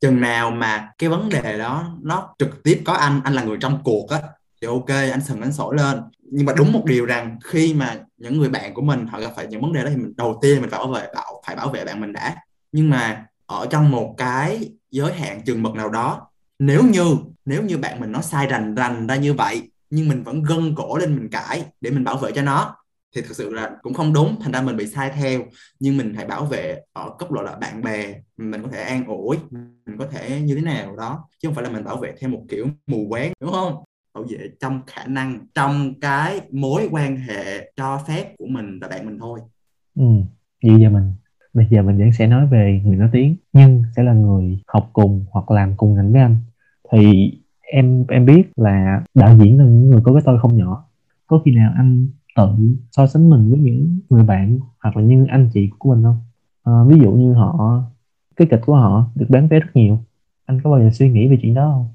[0.00, 3.56] chừng nào mà cái vấn đề đó nó trực tiếp có anh anh là người
[3.60, 4.20] trong cuộc á,
[4.60, 6.00] thì ok, anh sừng anh sổ lên.
[6.22, 9.32] Nhưng mà đúng một điều rằng khi mà những người bạn của mình họ gặp
[9.36, 11.56] phải những vấn đề đó thì mình, đầu tiên mình phải bảo vệ, bảo, phải
[11.56, 12.36] bảo vệ bạn mình đã.
[12.72, 17.62] Nhưng mà ở trong một cái giới hạn chừng mực nào đó, nếu như nếu
[17.62, 20.98] như bạn mình nó sai rành rành ra như vậy, nhưng mình vẫn gân cổ
[20.98, 22.76] lên mình cãi để mình bảo vệ cho nó
[23.16, 25.40] thì thực sự là cũng không đúng, thành ra mình bị sai theo.
[25.80, 29.06] Nhưng mình hãy bảo vệ ở cấp độ là bạn bè, mình có thể an
[29.06, 29.36] ủi,
[29.86, 31.28] mình có thể như thế nào đó.
[31.38, 33.74] Chứ không phải là mình bảo vệ theo một kiểu mù quáng, đúng không?
[34.14, 38.88] Bảo vệ trong khả năng, trong cái mối quan hệ cho phép của mình và
[38.88, 39.40] bạn mình thôi.
[39.94, 40.04] Ừ
[40.62, 41.12] vậy giờ mình,
[41.54, 44.90] bây giờ mình vẫn sẽ nói về người nói tiếng, nhưng sẽ là người học
[44.92, 46.36] cùng hoặc làm cùng ngành với anh.
[46.92, 50.84] Thì em em biết là đạo diễn là những người có cái tôi không nhỏ.
[51.26, 52.48] Có khi nào anh tự
[52.90, 56.20] so sánh mình với những người bạn hoặc là những anh chị của mình không?
[56.62, 57.82] À, ví dụ như họ
[58.36, 59.98] cái kịch của họ được bán vé rất nhiều.
[60.46, 61.88] Anh có bao giờ suy nghĩ về chuyện đó không?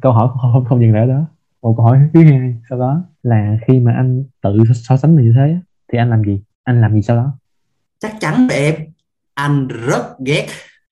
[0.00, 1.24] Câu hỏi không không, không dừng lại đó.
[1.62, 5.24] Một câu hỏi thứ hai sau đó là khi mà anh tự so sánh mình
[5.24, 5.58] như thế
[5.92, 6.42] thì anh làm gì?
[6.64, 7.32] Anh làm gì sau đó?
[7.98, 8.74] Chắc chắn là em.
[9.34, 10.46] Anh rất ghét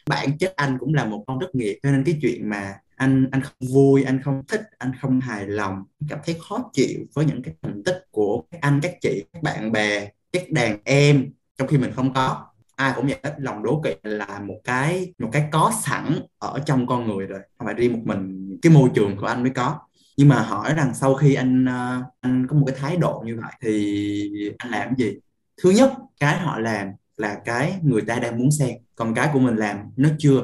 [0.09, 3.29] bản chất anh cũng là một con rất nghiệp cho nên cái chuyện mà anh
[3.31, 5.85] anh không vui, anh không thích, anh không hài lòng.
[6.09, 9.43] Cảm thấy khó chịu với những cái thành tích của các anh, các chị, các
[9.43, 12.47] bạn bè, các đàn em, trong khi mình không có.
[12.77, 16.87] Ai cũng vậy lòng đố kỵ là một cái một cái có sẵn ở trong
[16.87, 17.41] con người rồi.
[17.59, 19.79] Không phải riêng một mình, cái môi trường của anh mới có.
[20.17, 23.37] Nhưng mà hỏi rằng sau khi anh ờ, anh có một cái thái độ như
[23.43, 25.17] vậy thì anh làm gì?
[25.63, 28.71] Thứ nhất, cái họ làm là cái người ta đang muốn xem.
[28.97, 30.43] Còn cái của mình làm, nó chưa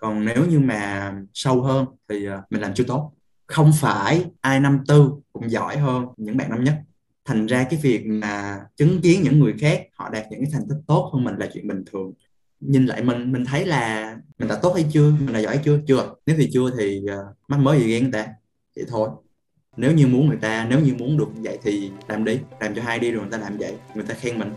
[0.00, 3.12] còn nếu như mà sâu hơn thì ờ, mình làm chưa tốt.
[3.46, 6.74] Không phải ai năm tư cũng giỏi hơn những bạn năm nhất.
[7.24, 10.68] Thành ra cái việc mà chứng kiến những người khác họ đạt những cái thành
[10.68, 12.12] tích tốt hơn mình là chuyện bình thường.
[12.60, 15.80] Nhìn lại mình mình thấy là mình đã tốt hay chưa mình đã giỏi chưa?
[15.86, 16.14] Chưa.
[16.26, 18.26] Nếu thì chưa thì uh, mắc mới gì ghen người ta?
[18.76, 19.10] Vậy thôi.
[19.76, 22.38] Nếu như muốn người ta nếu như muốn được vậy thì làm đi.
[22.60, 24.52] Làm cho hai đi rồi người ta làm vậy người ta khen mình.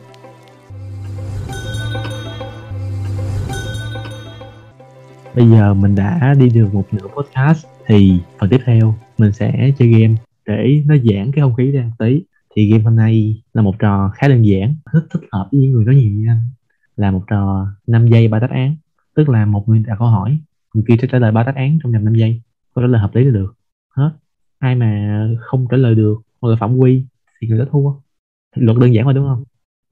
[5.36, 9.72] Bây giờ mình đã đi được một nửa podcast thì phần tiếp theo mình sẽ
[9.78, 10.16] chơi game
[10.46, 12.24] để nó giãn cái không khí ra tí.
[12.56, 15.72] Thì game hôm nay là một trò khá đơn giản rất thích hợp với những
[15.72, 16.42] người nói nhiều như anh.
[16.96, 18.76] Là một trò 5 giây ba đáp án
[19.16, 20.40] tức là một người đặt câu hỏi.
[20.74, 22.42] Người kia sẽ trả lời ba đáp án trong vòng 5 giây
[22.76, 23.56] câu trả lời hợp lý là được.
[23.96, 24.12] Hết.
[24.60, 27.06] Ai mà không trả lời được hoặc là phạm quy
[27.42, 27.94] thì người đó thua.
[28.56, 29.44] Luật đơn giản mà đúng không?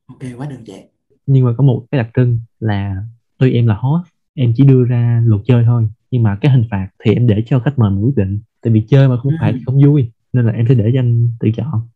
[0.05, 0.79] Ok quá đơn giản.
[1.25, 3.03] Nhưng mà có một cái đặc trưng là
[3.37, 6.67] tuy em là host em chỉ đưa ra luật chơi thôi nhưng mà cái hình
[6.71, 8.41] phạt thì em để cho khách mời quyết định.
[8.61, 9.63] Tại vì chơi mà không phải thì ừ.
[9.65, 11.87] không vui nên là em sẽ để cho anh tự chọn.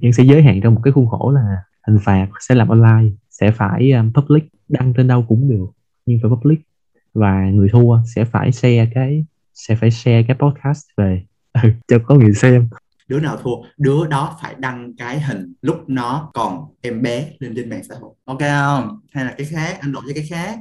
[0.00, 1.56] Em sẽ giới hạn trong một cái khuôn khổ là
[1.86, 5.66] hình phạt sẽ làm online sẽ phải um, public đăng trên đâu cũng được
[6.06, 6.60] nhưng phải public.
[7.14, 9.24] Và người thua sẽ phải share cái
[9.54, 11.22] sẽ phải share cái podcast về.
[11.62, 12.68] Ừ, cho có người xem.
[13.08, 17.52] Đứa nào thua đứa đó phải đăng cái hình lúc nó còn em bé lên
[17.56, 18.14] trên mạng xã hội.
[18.24, 19.00] Ok không?
[19.12, 20.58] Hay là cái khác anh đổi cho cái khác?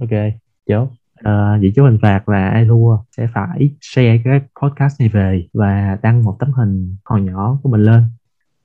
[0.00, 0.88] Ok chốt.
[1.14, 5.46] À, vậy chú hình phạt là ai thua sẽ phải share cái podcast này về
[5.52, 8.04] và đăng một tấm hình hồi nhỏ của mình lên.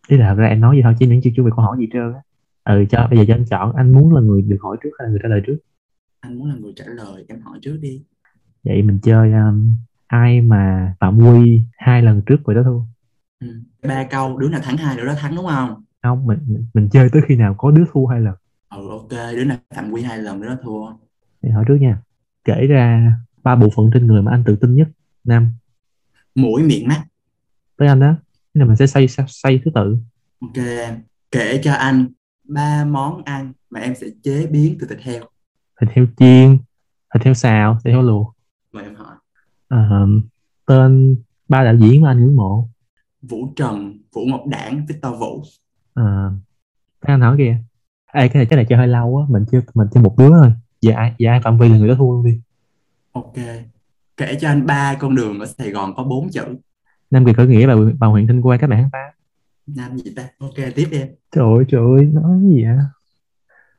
[0.07, 1.87] Ý là ra em nói gì thôi chứ những chưa chưa bị câu hỏi gì
[1.93, 2.19] trơn á.
[2.63, 3.75] Ừ cho bây giờ cho anh chọn.
[3.75, 5.57] Anh muốn là người được hỏi trước hay là người trả lời trước?
[6.19, 8.03] Anh muốn là người trả lời em hỏi trước đi.
[8.63, 9.75] Vậy mình chơi um,
[10.07, 12.81] ai mà phạm quy hai lần trước rồi đó thua.
[13.39, 13.47] Ừ.
[13.87, 14.37] ba câu.
[14.37, 15.83] Đứa nào thắng hai đứa đó thắng đúng không?
[16.03, 18.35] Không mình, mình mình chơi tới khi nào có đứa thua hai lần.
[18.75, 19.09] Ừ ok.
[19.09, 21.06] Đứa nào phạm quy hai lần đứa đó thua
[21.41, 22.01] thì hỏi trước nha
[22.43, 23.13] kể ra
[23.43, 24.87] ba bộ phận trên người mà anh tự tin nhất
[25.23, 25.51] năm
[26.35, 27.03] mũi miệng mắt.
[27.77, 28.15] Tới anh đó
[28.53, 29.97] nên là mình sẽ xây xây thứ tự.
[30.39, 30.65] Ok
[31.31, 32.07] kể cho anh
[32.43, 35.23] ba món ăn mà em sẽ chế biến từ thịt heo.
[35.81, 36.57] Thịt heo chiên
[37.13, 38.35] thịt heo xào thịt heo luộc.
[38.71, 39.15] Mời em hỏi.
[39.67, 40.01] À,
[40.65, 41.17] tên
[41.47, 42.69] ba đạo diễn mà anh ngưỡng mộ.
[43.21, 45.43] Vũ Trần Vũ Ngọc Đảng Victor Vũ.
[45.93, 46.31] À,
[46.99, 47.57] anh hỏi kìa.
[48.13, 50.29] Ê, cái này cái này chơi hơi lâu á mình chưa mình chơi một đứa
[50.29, 50.51] thôi
[50.87, 52.39] dạ ai dạ ai phạm vi là người đó thua luôn đi.
[53.11, 53.35] Ok.
[54.17, 56.45] Kể cho anh ba con đường ở Sài Gòn có bốn chữ.
[57.11, 58.81] Nam Kỳ khởi nghĩa và bà huyện Thanh Quang các bạn.
[58.81, 59.17] Tháng 8
[59.75, 60.27] Nam gì ta?
[60.39, 60.99] Ok tiếp đi
[61.31, 62.77] trời ơi trời ơi nói gì vậy?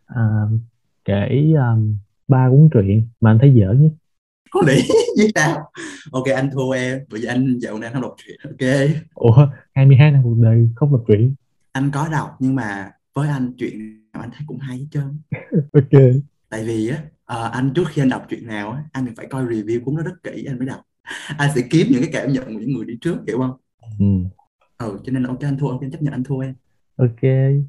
[0.06, 0.22] À,
[1.04, 1.96] kể um,
[2.28, 3.90] ba cuốn truyện mà anh thấy dở nhất.
[4.50, 4.82] Có lý
[5.18, 5.70] với tao.
[6.12, 7.00] Ok anh thua em.
[7.11, 8.40] Bởi vì anh dạo này không đọc truyện.
[8.44, 8.90] Ok.
[9.14, 11.34] Ủa 22 năm cuộc đời không đọc truyện.
[11.72, 13.78] Anh có đọc nhưng mà với anh chuyện
[14.12, 15.18] nào anh thấy cũng hay hết trơn.
[15.72, 16.02] Ok
[16.51, 17.03] tại vì á
[17.46, 20.03] uh, anh trước khi anh đọc chuyện nào á anh phải coi review cuốn nó
[20.03, 20.80] rất kỹ anh mới đọc.
[21.38, 23.57] Anh sẽ kiếm những cái cảm nhận của những người đi trước hiểu không?
[23.99, 24.07] Ừ.
[24.78, 26.55] ừ cho nên ok anh thua ok chấp nhận anh thua em.
[26.96, 27.22] Ok.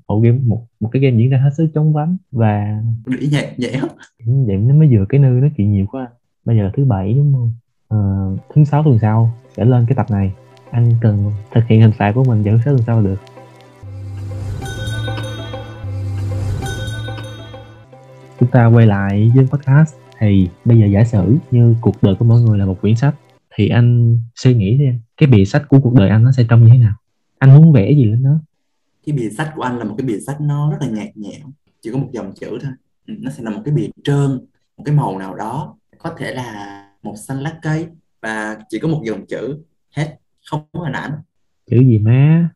[0.07, 3.53] Một game một một cái game diễn ra hết sức chóng vánh và nghĩ nhẹ
[3.57, 3.81] nhẹ
[4.25, 6.07] vậy nó mới vừa cái nư nó chuyện nhiều quá.
[6.45, 7.53] Bây giờ là thứ bảy đúng không?
[7.89, 7.99] À,
[8.53, 10.33] thứ sáu tuần sau sẽ lên cái tập này.
[10.71, 13.19] Anh cần thực hiện hình phạt của mình dẫn sáu tuần sau là được
[18.39, 19.95] chúng ta quay lại với podcast.
[20.19, 23.15] Thì bây giờ giả sử như cuộc đời của mỗi người là một quyển sách
[23.55, 24.85] thì anh suy nghĩ đi
[25.17, 26.93] cái bìa sách của cuộc đời anh nó sẽ trông như thế nào?
[27.37, 28.39] Anh muốn vẽ gì lên đó?
[29.05, 31.47] Cái bìa sách của anh là một cái bìa sách nó rất là nhạt nhẽo
[31.81, 32.71] chỉ có một dòng chữ thôi.
[33.07, 34.39] Ừ, nó sẽ là một cái bìa trơn
[34.77, 37.87] một cái màu nào đó có thể là màu xanh lá cây
[38.21, 39.63] và chỉ có một dòng chữ
[39.95, 41.11] hết không có hình ảnh.
[41.69, 42.49] Chữ gì má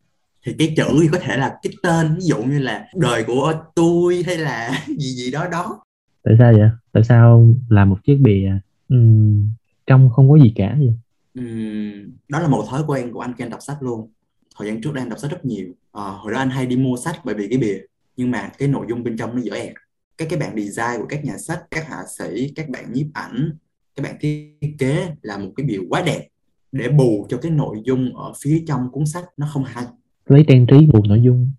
[0.45, 3.53] thì cái chữ thì có thể là cái tên ví dụ như là đời của
[3.75, 5.83] tôi hay là gì gì đó đó.
[6.23, 6.69] Tại sao vậy?
[6.91, 8.51] Tại sao làm một chiếc bìa
[8.89, 9.49] ừm,
[9.87, 10.93] trong không có gì cả vậy?
[11.33, 14.11] Ừm, đó là một thói quen của anh khi anh đọc sách luôn.
[14.57, 15.67] Thời gian trước đây anh đọc sách rất nhiều.
[15.91, 17.79] Ờ, hồi đó anh hay đi mua sách bởi vì cái bìa
[18.17, 19.73] nhưng mà cái nội dung bên trong nó dở ẹt
[20.17, 23.57] các cái bạn design của các nhà sách các họa sĩ các bạn nhiếp ảnh
[23.95, 26.27] các bạn thiết kế là một cái bìa quá đẹp
[26.71, 29.85] để bù cho cái nội dung ở phía trong cuốn sách nó không hay
[30.25, 31.51] lấy trang trí buồn nội dung.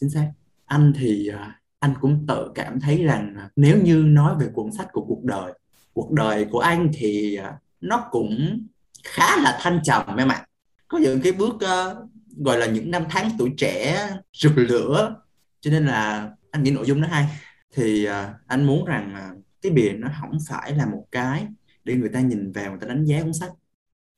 [0.00, 0.30] Chính xác.
[0.66, 4.72] Anh thì à, anh cũng tự cảm thấy rằng à, nếu như nói về cuốn
[4.72, 5.52] sách của cuộc đời
[5.92, 8.66] cuộc đời của anh thì à, nó cũng
[9.04, 10.46] khá là thanh trầm em ạ.
[10.88, 12.06] Có những cái bước ờ,
[12.36, 15.16] gọi là những năm tháng tuổi trẻ rực lửa,
[15.60, 17.26] cho nên là anh nghĩ nội dung nó hay.
[17.74, 18.06] Thì
[18.46, 19.14] anh muốn rằng
[19.62, 21.46] cái bìa nó không phải là một cái
[21.84, 23.50] để người ta nhìn vào, người ta đánh giá cuốn sách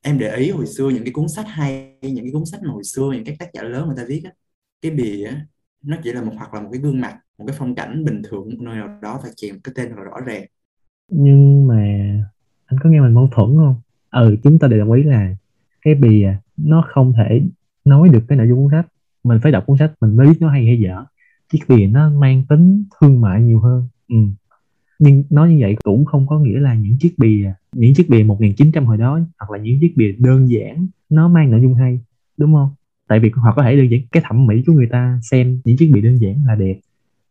[0.03, 2.73] em để ý hồi xưa những cái cuốn sách hay những cái cuốn sách mà
[2.73, 4.31] hồi xưa những các tác giả lớn người ta viết á
[4.83, 5.47] cái bìa á,
[5.83, 8.23] nó chỉ là một hoặc là một cái gương mặt một cái phong cảnh bình
[8.25, 10.45] thường một nơi nào đó và chèn một cái tên thật rõ ràng.
[11.11, 11.83] Nhưng mà
[12.67, 13.77] anh có nghe mình mâu thuẫn không?
[14.11, 15.35] Ừ chúng ta đều đồng ý là
[15.83, 17.43] cái bìa nó không thể
[17.85, 18.87] nói được cái nội dung cuốn sách.
[19.25, 21.05] Mình phải đọc cuốn sách mình mới biết nó hay hay dở
[21.53, 23.89] chiếc bìa nó mang tính thương mại nhiều hơn.
[24.09, 24.17] Ừ
[24.99, 28.23] nhưng nói như vậy cũng không có nghĩa là những chiếc bìa những chiếc bìa
[28.23, 32.01] 1900 hồi đó hoặc là những chiếc bìa đơn giản nó mang nội dung hay
[32.37, 32.71] đúng không?
[33.09, 35.77] Tại vì họ có thể đơn giản cái thẩm mỹ của người ta xem những
[35.77, 36.81] chiếc bìa đơn giản là đẹp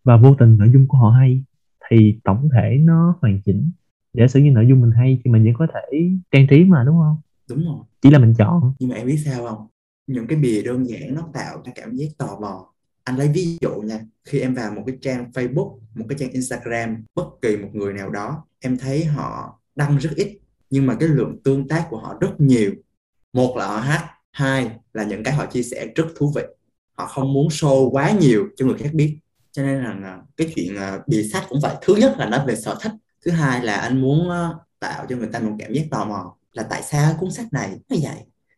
[0.03, 1.43] và vô tình nội dung của họ hay
[1.89, 3.71] thì tổng thể nó hoàn chỉnh.
[4.13, 6.83] Giả sử như nội dung mình hay thì mình vẫn có thể trang trí mà
[6.83, 7.17] đúng không?
[7.49, 7.79] Đúng rồi.
[8.01, 8.73] Chỉ là mình chọn.
[8.79, 9.67] Nhưng mà em biết sao không?
[10.07, 12.73] Những cái bìa đơn giản nó tạo ra cảm giác tò mò
[13.07, 16.31] anh lấy ví dụ nha, khi em vào một cái trang Facebook, một cái trang
[16.31, 20.39] Instagram, bất kỳ một người nào đó, em thấy họ đăng rất ít,
[20.69, 22.71] nhưng mà cái lượng tương tác của họ rất nhiều.
[23.33, 26.41] Một là họ hát, hai là những cái họ chia sẻ rất thú vị.
[26.93, 29.17] Họ không muốn show quá nhiều cho người khác biết.
[29.51, 31.75] Cho nên là cái chuyện à, bị sách cũng vậy.
[31.81, 32.91] Thứ nhất là nó về sở thích,
[33.25, 34.49] thứ hai là anh muốn à,
[34.79, 37.69] tạo cho người ta một cảm giác tò mò là tại sao cuốn sách này
[37.89, 38.17] nó vậy?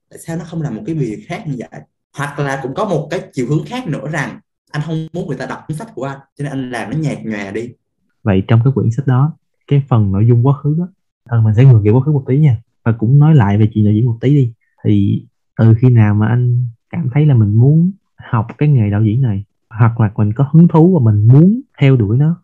[0.09, 1.81] Tại sao nó không làm một cái bìa khác như vậy?
[2.17, 4.39] Hoặc là cũng có một cái chiều hướng khác nữa rằng
[4.71, 6.97] anh không muốn người ta đọc cuốn sách của anh cho nên anh làm nó
[6.97, 7.69] nhạt nhòa đi.
[8.23, 9.33] Vậy trong cái quyển sách đó
[9.67, 10.87] cái phần nội dung quá khứ đó
[11.23, 12.61] ờ, mình sẽ ngược về quá khứ một tí nha.
[12.85, 14.53] Và cũng nói lại về chuyện đạo diễn một tí đi.
[14.83, 15.25] Thì
[15.57, 19.21] từ khi nào mà anh cảm thấy là mình muốn học cái nghề đạo diễn
[19.21, 22.35] này hoặc là mình có hứng thú và mình muốn theo đuổi nó?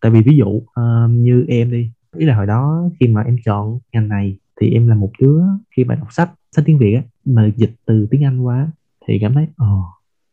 [0.00, 3.36] Tại vì ví dụ uh, như em đi ý là hồi đó khi mà em
[3.44, 5.42] chọn ngành này thì em là một đứa
[5.76, 8.70] khi mà đọc sách sách tiếng Việt á mà dịch từ tiếng Anh quá
[9.08, 9.84] thì cảm thấy, ồ,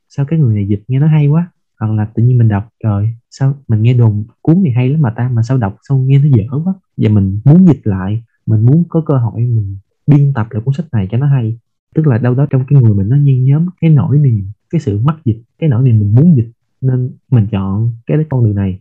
[0.09, 1.51] sao cái người này dịch nghe nó hay quá.
[1.80, 5.01] Hoặc là tự nhiên mình đọc rồi sao mình nghe đồn cuốn này hay lắm
[5.01, 6.74] mà ta, mà sao đọc sao nghe nó dở quá.
[6.97, 10.74] Và mình muốn dịch lại, mình muốn có cơ hội mình biên tập lại cuốn
[10.74, 11.57] sách này cho nó hay.
[11.95, 14.82] Tức là đâu đó trong cái người mình nó nhen nhóm cái nỗi niềm, cái
[14.82, 16.51] sự mắc dịch, cái nỗi niềm mình muốn dịch.
[16.82, 18.80] Nên mình chọn cái con đường này.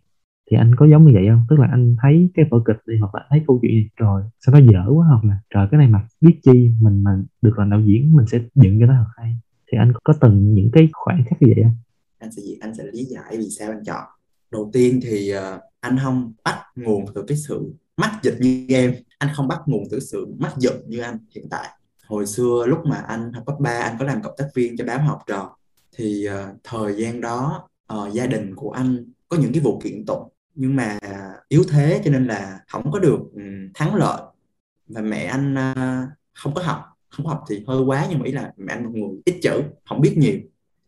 [0.51, 1.45] Thì anh có giống như vậy không?
[1.49, 4.23] Tức là anh thấy cái vở kịch đi, hoặc là thấy câu chuyện này rồi
[4.47, 7.11] sao nó dở quá, hoặc là trời, cái này mà biết chi mình mà
[7.43, 9.37] được làm đạo diễn, mình sẽ dựng cho nó thật hay
[9.73, 11.77] thì anh có từng những cái khoảnh khắc như vậy không?
[12.19, 14.05] Anh sẽ anh sẽ lý giải vì sao anh chọn.
[14.51, 18.95] Đầu tiên thì uh, anh không bắt nguồn từ cái sự mắc dịch như em.
[19.19, 21.69] Anh không bắt nguồn từ sự mắc dịch như anh hiện tại.
[22.07, 24.85] Hồi xưa lúc mà anh học cấp 3 anh có làm cộng tác viên cho
[24.85, 25.57] báo học trò.
[25.97, 30.07] Thì uh, thời gian đó uh, gia đình của anh có những cái vụ kiện
[30.07, 30.29] tụng.
[30.55, 30.99] Nhưng mà
[31.49, 33.21] yếu thế cho nên là không có được
[33.75, 34.23] thắng lợi.
[34.87, 38.33] Và mẹ anh uh, không có học không học thì hơi quá nhưng mà ý
[38.33, 40.39] là mẹ anh một người ít chữ không biết nhiều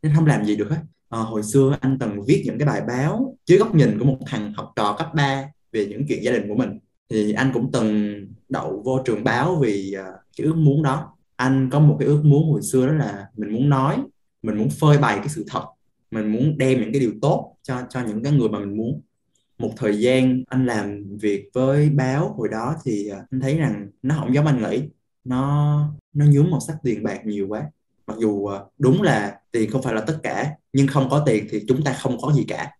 [0.02, 0.80] nên không làm gì được hết.
[1.08, 4.18] À, hồi xưa anh từng viết những cái bài báo dưới góc nhìn của một
[4.26, 6.78] thằng học trò cấp 3 về những chuyện gia đình của mình.
[7.10, 8.14] Thì anh cũng từng
[8.48, 11.16] đậu vô trường báo vì uh, cái ước muốn đó.
[11.36, 13.96] Anh có một cái ước muốn hồi xưa đó là mình muốn nói
[14.42, 15.64] mình muốn phơi bày cái sự thật
[16.12, 19.00] mình muốn đem những cái điều tốt cho cho những cái người mà mình muốn.
[19.58, 23.88] Một thời gian anh làm việc với báo hồi đó thì ờ, anh thấy rằng
[24.02, 24.82] nó không giống anh nghĩ
[25.24, 25.78] nó
[26.12, 27.62] nó nhuốm màu sắc tiền bạc nhiều quá.
[28.06, 31.46] Mặc dù ờ, đúng là tiền không phải là tất cả nhưng không có tiền
[31.50, 32.70] thì chúng ta không có gì cả.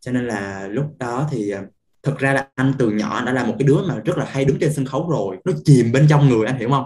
[0.00, 1.62] Cho nên là lúc đó thì ờ,
[2.02, 4.44] thực ra là anh từ nhỏ đã là một cái đứa mà rất là hay
[4.44, 5.36] đứng trên sân khấu rồi.
[5.44, 6.84] Nó chìm bên trong người anh hiểu không?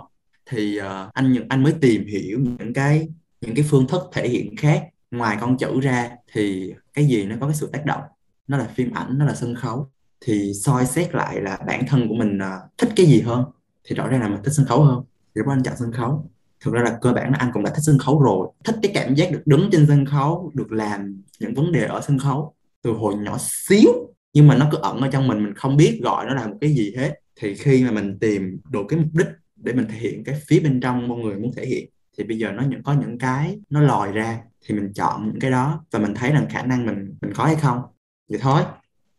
[0.50, 3.08] Thì uh, anh anh mới tìm hiểu những cái
[3.40, 4.84] những cái phương thức thể hiện khác.
[5.10, 8.00] Ngoài con chữ ra thì cái gì nó có cái sự tác động?
[8.48, 9.90] Nó là phim ảnh nó là sân khấu.
[10.20, 13.44] Thì soi xét lại là bản thân của mình uh, thích cái gì hơn?
[13.86, 15.04] Thì rõ ràng là mình thích sân khấu hơn.
[15.34, 16.30] Thì lúc đó anh chọn sân khấu.
[16.64, 18.48] Thực ra là cơ bản là anh cũng đã thích sân khấu rồi.
[18.64, 22.00] Thích cái cảm giác được đứng trên sân khấu được làm những vấn đề ở
[22.00, 23.90] sân khấu từ hồi nhỏ xíu.
[24.32, 26.56] Nhưng mà nó cứ ẩn ở trong mình mình không biết gọi nó là một
[26.60, 27.20] cái gì hết.
[27.40, 30.60] Thì khi mà mình tìm được cái mục đích để mình thể hiện cái phía
[30.60, 33.58] bên trong con người muốn thể hiện thì bây giờ nó những có những cái
[33.70, 34.38] nó lòi ra.
[34.66, 37.44] Thì mình chọn những cái đó và mình thấy rằng khả năng mình mình có
[37.44, 37.80] hay không.
[38.28, 38.62] Vậy thôi.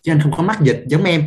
[0.01, 1.23] Chứ anh không có mắc dịch giống em.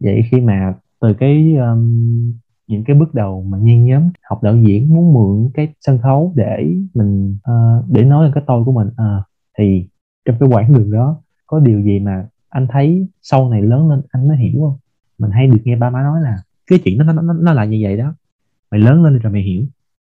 [0.00, 2.32] Vậy khi mà từ cái um,
[2.68, 6.32] những cái bước đầu mà nhen nhóm học đạo diễn muốn mượn cái sân khấu
[6.36, 8.88] để mình uh, để nói lên cái tôi của mình.
[8.96, 9.22] À,
[9.58, 9.88] thì
[10.24, 14.02] trong cái quãng đường đó có điều gì mà anh thấy sau này lớn lên
[14.10, 14.78] anh mới hiểu không?
[15.18, 16.36] Mình hay được nghe ba má nói là
[16.66, 18.14] cái chuyện nó nó nó là như vậy đó.
[18.70, 19.64] Mày lớn lên rồi mày hiểu.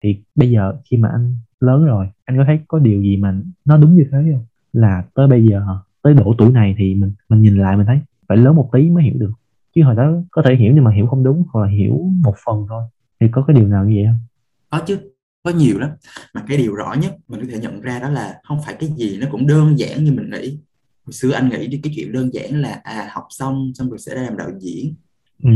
[0.04, 3.36] Thì bây giờ khi mà anh lớn rồi anh có thấy có điều gì mà
[3.66, 4.46] nó đúng như thế không?
[4.74, 5.66] Là tới bây giờ
[6.04, 8.90] tới độ tuổi này thì mình mình nhìn lại mình thấy phải lớn một tí
[8.90, 9.32] mới hiểu được
[9.76, 12.36] chứ hồi đó có thể hiểu nhưng mà hiểu không đúng hoặc là hiểu một
[12.46, 12.84] phần thôi.
[13.20, 14.20] Thì có cái điều nào như vậy không?
[14.70, 15.00] Có chứ
[15.44, 15.90] có nhiều lắm.
[16.34, 18.90] Mà cái điều rõ nhất mình có thể nhận ra đó là không phải cái
[18.98, 20.60] gì nó cũng đơn giản như mình nghĩ.
[21.06, 24.16] Hồi xưa anh nghĩ cái chuyện đơn giản là à học xong xong rồi sẽ
[24.16, 24.96] ra làm đạo diễn.
[25.44, 25.50] Ừ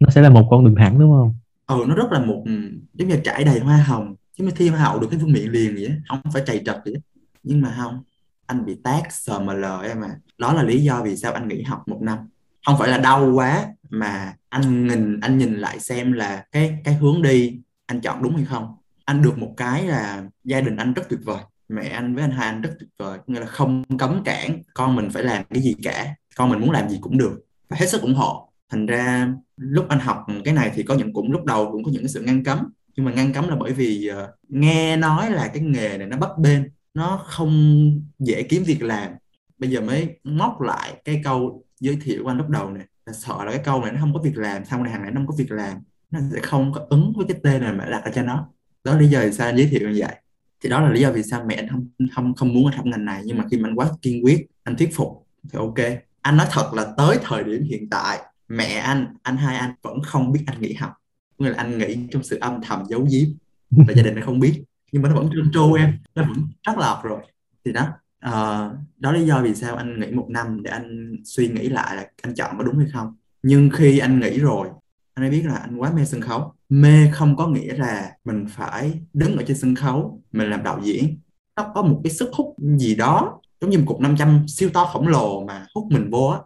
[0.00, 1.34] nó sẽ là một con đường thẳng đúng không?
[1.66, 2.52] Ừ nó rất là một ừ,
[2.94, 4.14] giống như trải đầy hoa hồng.
[4.38, 6.76] Chứ mới thi hoa hậu được cái vương miện liền vậy không phải trầy trật
[6.84, 6.94] vậy
[7.42, 8.02] nhưng mà không
[8.46, 10.16] anh bị tát SML em à.
[10.38, 12.18] Đó là lý do vì sao anh nghỉ học một năm
[12.66, 16.94] không phải là đau quá mà anh nhìn anh nhìn lại xem là cái cái
[16.94, 18.76] hướng đi anh chọn đúng hay không.
[19.04, 21.42] Anh được một cái là gia đình anh rất tuyệt vời
[21.72, 23.18] mẹ anh với anh hai anh rất tuyệt vời.
[23.26, 26.70] Nghĩa là không cấm cản con mình phải làm cái gì cả con mình muốn
[26.70, 27.40] làm gì cũng được.
[27.68, 28.48] Và hết sức ủng hộ.
[28.70, 31.90] Thành ra lúc anh học cái này thì có những cũng lúc đầu cũng có
[31.90, 32.72] những cái sự ngăn cấm.
[32.96, 36.16] Nhưng mà ngăn cấm là bởi vì uh, nghe nói là cái nghề này nó
[36.16, 36.62] bấp bênh
[36.94, 37.82] nó không
[38.18, 39.12] dễ kiếm việc làm.
[39.58, 43.12] Bây giờ mới móc lại cái câu giới thiệu của anh lúc đầu này là
[43.12, 45.18] sợ là cái câu này nó không có việc làm, sau này hàng này nó
[45.20, 45.78] không có việc làm,
[46.10, 48.48] nó sẽ không có ứng với cái tên này mà đặt ra cho nó.
[48.84, 50.14] Đó lý do vì sao anh giới thiệu như vậy.
[50.62, 52.86] Thì đó là lý do vì sao mẹ anh không không không muốn anh học
[52.86, 55.78] ngành này, nhưng mà khi mà anh quá kiên quyết, anh thuyết phục thì ok.
[56.20, 58.18] Anh nói thật là tới thời điểm hiện tại,
[58.48, 60.92] mẹ anh anh hai anh vẫn không biết anh nghỉ học.
[61.38, 63.28] Nghĩa là anh nghĩ trong sự âm thầm, giấu giếm
[63.70, 64.62] và gia đình nó không biết.
[64.92, 67.20] Nhưng mà nó vẫn trơn tru em, nó vẫn rất lọt rồi.
[67.64, 67.88] Thì đó
[68.28, 71.96] uh, đó lý do vì sao anh nghỉ một năm để anh suy nghĩ lại
[71.96, 73.16] là anh chọn có đúng hay không.
[73.42, 74.68] Nhưng khi anh nghỉ rồi
[75.14, 76.54] anh ấy biết là anh quá mê sân khấu.
[76.68, 80.80] Mê không có nghĩa là mình phải đứng ở trên sân khấu mình làm đạo
[80.84, 81.18] diễn.
[81.56, 84.84] Nó có một cái sức hút gì đó giống như một cục 500 siêu to
[84.84, 86.38] khổng lồ mà hút mình vô á.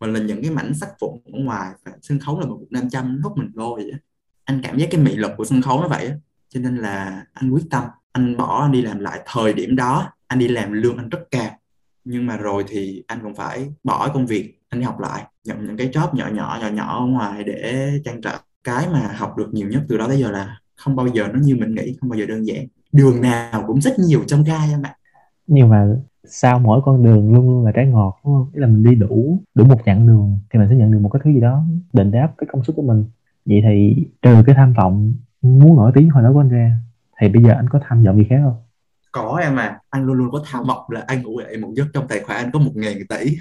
[0.00, 2.72] Mình là những cái mảnh sắt vụn ở ngoài và sân khấu là một cục
[2.72, 3.98] 500 hút mình vô vậy á.
[4.44, 6.14] Anh cảm giác cái mị lực của sân khấu nó vậy á.
[6.48, 10.12] Cho nên là anh quyết tâm anh bỏ anh đi làm lại thời điểm đó,
[10.26, 11.50] anh đi làm lương anh rất cao
[12.04, 15.66] nhưng mà rồi thì anh cũng phải bỏ công việc, anh đi học lại, nhận
[15.66, 18.34] những cái job nhỏ nhỏ nhỏ nhỏ ở ngoài để trang trải
[18.64, 21.38] cái mà học được nhiều nhất từ đó tới giờ là không bao giờ, nó
[21.42, 24.68] như mình nghĩ, không bao giờ đơn giản đường nào cũng rất nhiều trong gai
[24.70, 24.94] em ạ
[25.46, 25.88] nhưng mà
[26.24, 28.50] sau mỗi con đường luôn luôn là trái ngọt, đúng không?
[28.54, 31.08] Tức là mình đi đủ đủ một chặng đường thì mình sẽ nhận được một
[31.08, 33.04] cái thứ gì đó đền đáp cái công sức của mình.
[33.46, 36.76] Vậy thì trừ cái tham vọng muốn nổi tiếng hồi đó của anh ra
[37.20, 38.62] thì bây giờ anh có tham vọng gì khác không?
[39.12, 41.86] có em à anh luôn luôn có tham vọng là anh ngủ dậy một giấc
[41.94, 43.36] trong tài khoản anh có một ngàn tỷ.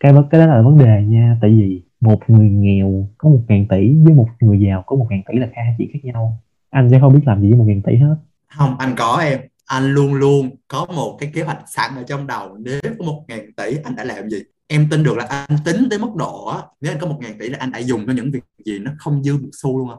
[0.00, 3.66] Cái cái đó là vấn đề nha tại vì một người nghèo có một ngàn
[3.68, 6.42] tỷ với một người giàu có một ngàn tỷ là hai chuyện khác nhau.
[6.70, 8.16] Anh sẽ không biết làm gì với một ngàn tỷ hết.
[8.56, 9.40] Không anh có em.
[9.66, 12.56] Anh luôn luôn có một cái kế hoạch sẵn ở trong đầu.
[12.58, 14.38] Nếu có một ngàn tỷ anh đã làm gì?
[14.68, 17.38] Em tin được là anh tính tới mức độ á nếu anh có một ngàn
[17.38, 19.88] tỷ là anh đã dùng cho những việc gì nó không dư một xu luôn
[19.88, 19.98] không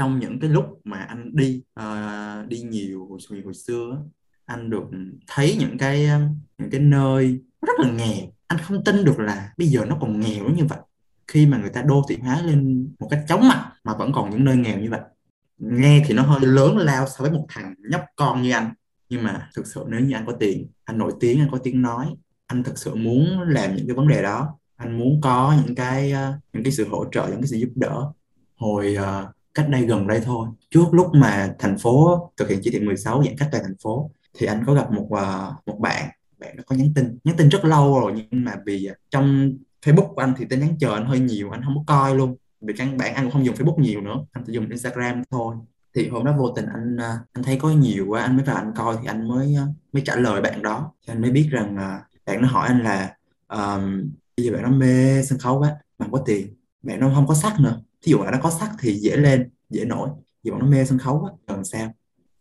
[0.00, 4.02] trong những cái lúc mà anh đi uh, đi nhiều hồi, hồi xưa
[4.44, 4.84] anh được
[5.26, 6.20] thấy những cái ờ,
[6.58, 8.32] những cái nơi rất là nghèo.
[8.46, 10.78] Anh không tin được là bây giờ nó còn nghèo như vậy
[11.26, 14.30] khi mà người ta đô thị hóa lên một cách chóng mặt mà vẫn còn
[14.30, 15.00] những nơi nghèo như vậy.
[15.58, 18.72] Nghe thì nó hơi lớn lao so với một thằng nhóc con như anh.
[19.08, 21.82] Nhưng mà thực sự nếu như anh có tiền anh nổi tiếng anh có tiếng
[21.82, 22.06] nói
[22.46, 26.12] anh thực sự muốn làm những cái vấn đề đó anh muốn có những cái
[26.12, 28.12] ờ, những cái sự hỗ trợ những cái sự giúp đỡ.
[28.56, 30.48] Hồi uh, cách đây gần đây thôi.
[30.70, 34.10] Trước lúc mà thành phố thực hiện chỉ thị 16 giãn cách toàn thành phố
[34.38, 37.18] thì anh có gặp một uh, một bạn bạn nó có nhắn tin.
[37.24, 40.76] Nhắn tin rất lâu rồi nhưng mà vì trong Facebook của anh thì tin nhắn
[40.80, 42.36] chờ anh hơi nhiều anh không có coi luôn.
[42.60, 45.56] Vì căn bản anh cũng không dùng Facebook nhiều nữa anh chỉ dùng Instagram thôi.
[45.94, 48.56] Thì hôm đó vô tình anh ờ, anh thấy có nhiều quá anh mới vào
[48.56, 50.92] anh coi thì anh mới ờ, mới trả lời bạn đó.
[51.06, 51.76] Thì anh mới biết rằng
[52.26, 53.16] bạn nó hỏi anh là
[53.48, 56.54] um, bây giờ bạn nó mê sân khấu quá bạn có tiền.
[56.82, 59.50] Bạn nó không có sắc nữa thí dụ là nó có sắc thì dễ lên
[59.70, 60.08] dễ nổi.
[60.42, 61.94] Vì bọn nó mê sân khấu quá cần sao?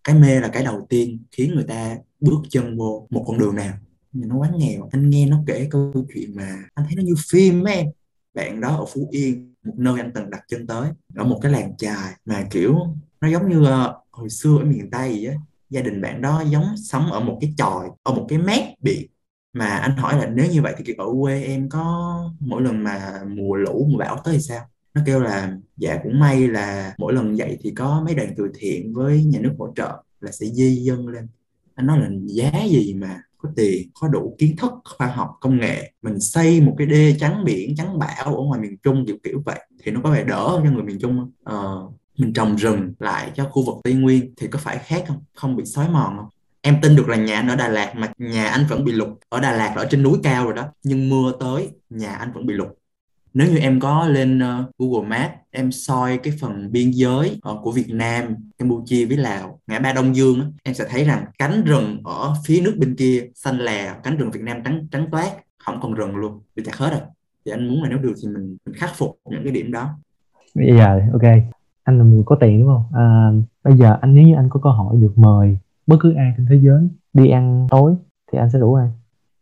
[0.04, 3.56] Cái mê là cái đầu tiên khiến người ta bước chân vô một con đường
[3.56, 3.74] nào?
[4.12, 7.14] Nhưng nó quá nghèo anh nghe nó kể câu chuyện mà anh thấy nó như
[7.32, 7.88] phim ấy em.
[8.34, 11.52] Bạn đó ở Phú Yên một nơi anh từng đặt chân tới ở một cái
[11.52, 12.76] làng chài mà kiểu
[13.22, 13.68] nó giống như uh,
[14.12, 15.36] hồi xưa ở miền Tây vậy á.
[15.70, 19.08] Gia đình bạn đó giống sống ở một cái chòi ở một cái mép biển.
[19.54, 22.84] Mà anh hỏi là nếu như vậy thì kiểu ở quê em có mỗi lần
[22.84, 24.70] mà mùa lũ mùa bão tới thì sao?
[25.00, 28.52] Nó kêu là dạ cũng may là mỗi lần dạy thì có mấy đoàn từ
[28.60, 31.28] thiện với nhà nước hỗ trợ là sẽ di dân lên.
[31.76, 35.60] Anh nói là giá gì mà có tiền có đủ kiến thức khoa học công
[35.60, 39.18] nghệ mình xây một cái đê chắn biển chắn bão ở ngoài miền Trung kiểu
[39.24, 41.32] kiểu vậy thì nó có vẻ đỡ hơn cho người miền Trung không?
[41.44, 41.88] Ờ,
[42.18, 45.24] mình trồng rừng lại cho khu vực Tây Nguyên thì có phải khác không?
[45.36, 46.30] Không bị xói mòn không?
[46.62, 49.08] Em tin được là nhà anh ở Đà Lạt mà nhà anh vẫn bị lụt.
[49.30, 52.46] Ở Đà Lạt ở trên núi cao rồi đó nhưng mưa tới nhà anh vẫn
[52.46, 52.68] bị lụt
[53.34, 57.60] nếu như em có lên uh, Google Maps em soi cái phần biên giới uh,
[57.64, 61.26] của Việt Nam Campuchia với Lào ngã ba Đông Dương á, em sẽ thấy rằng
[61.40, 65.08] cánh rừng ở phía nước bên kia xanh lè cánh rừng Việt Nam trắng trắng
[65.12, 67.02] toát không còn rừng luôn bị chặt hết rồi.
[67.46, 69.90] Thì anh muốn là nếu được thì mình, mình khắc phục những cái điểm đó.
[70.56, 71.24] Bây giờ ok.
[71.84, 72.84] Anh là người có tiền đúng không?
[72.94, 73.32] À,
[73.64, 75.58] bây giờ anh nếu như anh có cơ hội được mời
[75.88, 77.96] bất cứ ai trên thế giới đi ăn tối
[78.32, 78.88] thì anh sẽ rủ ai?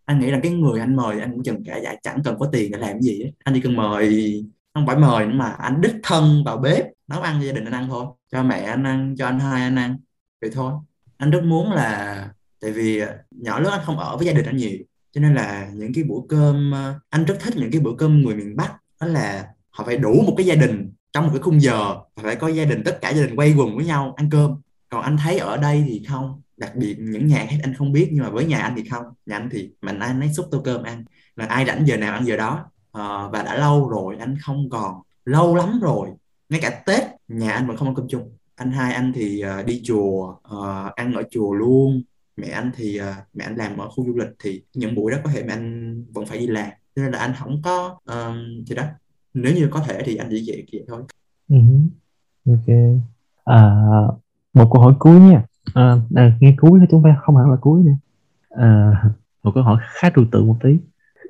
[0.07, 2.49] Anh nghĩ là cái người anh mời anh cũng chẳng cả dạ chẳng cần có
[2.51, 3.33] tiền để làm gì ấy.
[3.43, 4.43] anh chỉ cần mời,
[4.73, 7.65] không phải mời nữa mà anh đích thân vào bếp, nấu ăn cho gia đình
[7.65, 9.97] anh ăn thôi, cho mẹ anh ăn, cho anh hai anh ăn.
[10.41, 10.73] Vậy thôi.
[11.17, 12.29] Anh rất muốn là,
[12.61, 14.77] tại vì à, nhỏ lớn anh không ở với gia đình anh nhiều,
[15.11, 18.21] cho nên là những cái bữa cơm à, anh rất thích những cái bữa cơm
[18.21, 18.73] người miền Bắc.
[19.01, 22.35] Đó là họ phải đủ một cái gia đình trong một cái khung giờ phải
[22.35, 24.61] có gia đình, tất cả gia đình quay quần với nhau ăn cơm.
[24.89, 28.09] Còn anh thấy ở đây thì không đặc biệt những nhà khác anh không biết
[28.11, 29.05] nhưng mà với nhà anh thì không.
[29.25, 31.03] Nhà anh thì mình anh ấy xúc tô cơm ăn.
[31.35, 32.65] Là ai rảnh giờ nào ăn giờ đó.
[32.91, 35.01] À, và đã lâu rồi anh không còn.
[35.25, 36.09] Lâu lắm rồi.
[36.49, 38.31] Ngay cả tết nhà anh vẫn không ăn cơm chung.
[38.55, 42.03] Anh hai anh thì uh, đi chùa uh, ăn ở chùa luôn.
[42.37, 45.17] Mẹ anh thì uh, mẹ anh làm ở khu du lịch thì những buổi đó
[45.23, 46.69] có thể mẹ anh vẫn phải đi làm.
[46.95, 48.83] Cho nên là anh không có uh, gì đó.
[49.33, 51.03] Nếu như có thể thì anh chỉ vậy vậy thôi.
[51.49, 51.87] Uh-huh.
[52.45, 52.99] ok.
[53.45, 53.75] À,
[54.53, 55.43] một câu hỏi cuối nha
[55.73, 57.17] à, à, nghe cuối thôi chúng ta?
[57.21, 57.95] Không hẳn là cuối nữa.
[58.49, 58.91] À,
[59.43, 60.77] một câu hỏi khá trừu tượng một tí.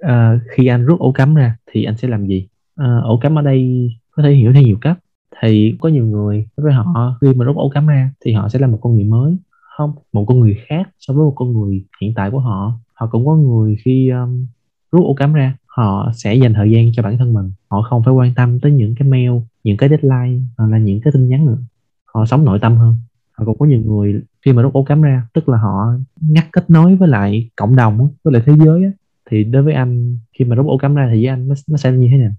[0.01, 2.47] À, khi anh rút ổ cắm ra thì anh sẽ làm gì?
[2.75, 4.99] À, ổ cắm ở đây có thể hiểu theo nhiều cách.
[5.41, 8.59] Thì có nhiều người với họ khi mà rút ổ cắm ra thì họ sẽ
[8.59, 9.38] là một con người mới
[9.77, 12.73] không một con người khác so với một con người hiện tại của họ.
[12.93, 14.47] Họ cũng có người khi um,
[14.91, 17.51] rút ổ cắm ra họ sẽ dành thời gian cho bản thân mình.
[17.67, 19.31] Họ không phải quan tâm tới những cái mail
[19.63, 21.57] những cái deadline hoặc là những cái tin nhắn nữa.
[22.05, 22.95] Họ sống nội tâm hơn.
[23.38, 26.45] Ờ, cũng có nhiều người khi mà rút ổ cắm ra tức là họ ngắt
[26.51, 28.91] kết nối với lại cộng đồng với lại thế giới á,
[29.29, 31.77] thì đối với anh khi mà rút ổ cắm ra thì với anh nó, nó
[31.77, 32.31] sẽ như thế nào?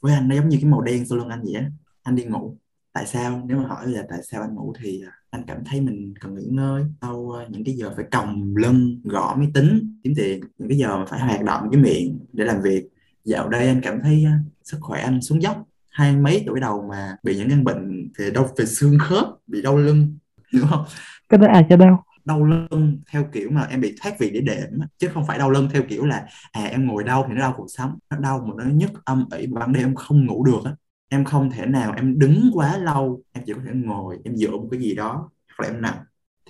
[0.00, 1.70] Với anh nó giống như cái màu đen sau lưng anh vậy á
[2.02, 2.56] anh đi ngủ.
[2.92, 3.42] Tại sao?
[3.46, 6.34] Nếu mà hỏi là tại sao anh ngủ thì à, anh cảm thấy mình cần
[6.34, 10.40] nghỉ ngơi sau à, những cái giờ phải còng lưng gõ máy tính kiếm tiền
[10.58, 12.88] những cái giờ mà phải hoạt động cái miệng để làm việc.
[13.24, 15.68] Dạo đây anh cảm thấy à, sức khỏe anh xuống dốc.
[15.88, 19.62] Hai mấy tuổi đầu mà bị những căn bệnh về đau về xương khớp bị
[19.62, 20.18] đau lưng
[20.54, 20.84] hiểu không?
[21.28, 22.04] Cái đó ai cho đau.
[22.24, 25.50] Đau lưng theo kiểu mà em bị thoát vị để đệm chứ không phải đau
[25.50, 27.98] lưng theo kiểu là à em ngồi đau thì nó đau cuộc sống.
[28.10, 30.70] Nó đau mà nó nhức âm ỉ ban đêm em không ngủ được á.
[31.08, 34.50] Em không thể nào em đứng quá lâu em chỉ có thể ngồi em dựa
[34.50, 35.94] một cái gì đó hoặc là em nằm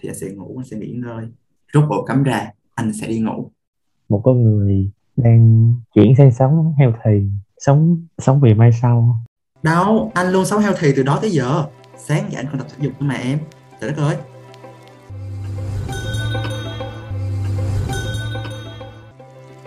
[0.00, 1.26] thì anh sẽ ngủ anh sẽ nghỉ ngơi.
[1.72, 3.50] Rút bộ cắm ra anh sẽ đi ngủ.
[4.08, 7.10] Một con người đang chuyển sang sống heo thì
[7.58, 9.16] sống sống vì mai sau.
[9.62, 11.64] Đâu anh luôn sống heo thì từ đó tới giờ.
[11.98, 13.38] Sáng dậy anh còn tập thể dục mà em
[13.80, 14.16] trời đất ơi.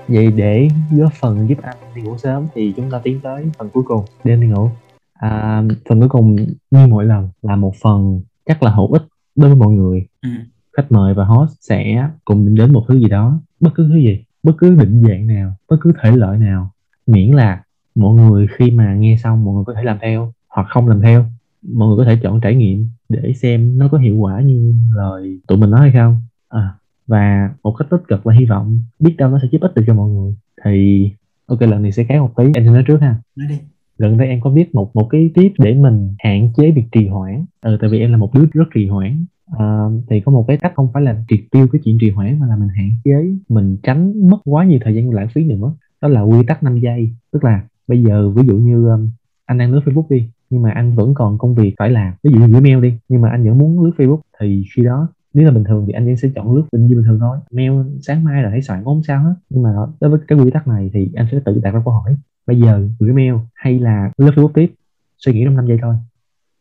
[0.07, 3.69] Vậy để góp phần giúp anh đi ngủ sớm thì chúng ta tiến tới phần
[3.69, 4.05] cuối cùng.
[4.23, 4.69] Đêm đi ngủ.
[5.13, 6.35] À, phần cuối cùng
[6.71, 9.03] như mỗi lần là một phần chắc là hữu ích
[9.35, 10.07] đối với mọi người.
[10.21, 10.29] Ừ.
[10.77, 13.95] khách mời và host sẽ cùng định đến một thứ gì đó bất cứ thứ
[13.95, 16.71] gì bất cứ định dạng nào bất cứ thể loại nào.
[17.07, 17.63] Miễn là
[17.95, 21.01] mọi người khi mà nghe xong mọi người có thể làm theo hoặc không làm
[21.01, 21.25] theo
[21.73, 25.39] mọi người có thể chọn trải nghiệm để xem nó có hiệu quả như lời
[25.47, 26.21] tụi mình nói hay không.
[26.49, 26.73] À,
[27.07, 29.83] và một cách tích cực và hy vọng biết đâu nó sẽ giúp ích được
[29.87, 30.35] cho mọi người.
[30.65, 31.09] Thì
[31.45, 32.43] ok lần này sẽ khác một tí.
[32.43, 33.15] Em sẽ nói trước ha.
[33.35, 33.59] Nói đi.
[33.97, 37.07] Gần đây em có biết một một cái tip để mình hạn chế việc trì
[37.07, 37.45] hoãn.
[37.61, 39.25] Ừ, tại vì em là một đứa rất trì hoãn.
[39.57, 42.39] À, thì có một cái cách không phải là triệt tiêu cái chuyện trì hoãn
[42.39, 45.73] mà là mình hạn chế mình tránh mất quá nhiều thời gian lãng phí nữa.
[46.01, 47.13] Đó là quy tắc 5 giây.
[47.31, 49.09] Tức là bây giờ ví dụ như um,
[49.45, 52.13] anh đang lướt facebook đi nhưng mà anh vẫn còn công việc phải làm.
[52.23, 54.19] Ví dụ như gửi mail đi, nhưng mà anh vẫn muốn lướt facebook.
[54.39, 57.05] Thì khi đó, nếu là bình thường thì anh vẫn sẽ chọn lướt như bình
[57.05, 57.37] thường thôi.
[57.51, 57.71] Mail
[58.01, 59.33] sáng mai là hãy soạn cũng không sao hết.
[59.49, 59.69] Nhưng mà
[60.01, 62.15] đối với cái quy tắc này thì anh sẽ tự đặt ra câu hỏi.
[62.47, 64.73] Bây giờ gửi mail hay là lướt facebook tiếp?
[65.17, 65.95] Suy nghĩ trong 5 giây thôi.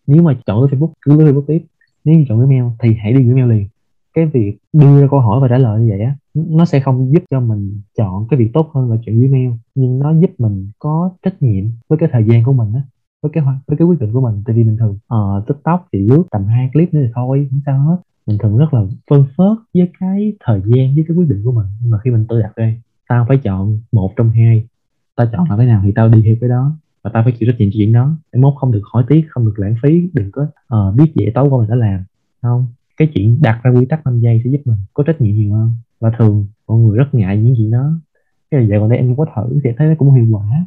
[0.07, 1.64] Nếu mà chọn lướt facebook, cứ lướt facebook tiếp.
[2.05, 3.68] Nếu như chọn gửi mail thì hãy đi gửi mail liền.
[4.14, 7.12] Cái việc đưa ra câu hỏi và trả lời như vậy á, nó sẽ không
[7.12, 9.51] giúp cho mình chọn cái việc tốt hơn là chuyện gửi mail.
[9.74, 12.82] Nhưng nó giúp mình có trách nhiệm với cái thời gian của mình á
[13.26, 14.42] với cái với cái quyết định của mình.
[14.46, 17.60] Tại vì mình thường uh, tiktok thì lướt tầm hai clip nữa thì thôi không
[17.66, 17.96] sao hết.
[18.26, 21.52] Mình thường rất là phân phớt với cái thời gian với cái quyết định của
[21.52, 21.66] mình.
[21.82, 24.66] Nhưng mà khi mình tự đặt đây tao phải chọn một trong hai.
[25.16, 26.76] Tao chọn là cái nào thì tao đi theo cái đó.
[27.02, 28.16] Và tao phải chịu trách nhiệm chuyện đó.
[28.32, 31.32] Để mốt không được hỏi tiếc không được lãng phí đừng có uh, biết dễ
[31.34, 32.04] tối qua mình đã làm.
[32.42, 32.66] Không.
[32.96, 35.54] Cái chuyện đặt ra quy tắc 5 giây sẽ giúp mình có trách nhiệm nhiều
[35.54, 35.70] hơn.
[36.00, 37.92] Và thường mọi người rất ngại những chuyện đó.
[38.50, 40.66] Cái là dạo gần đây em có thử thì thấy nó cũng hiệu quả.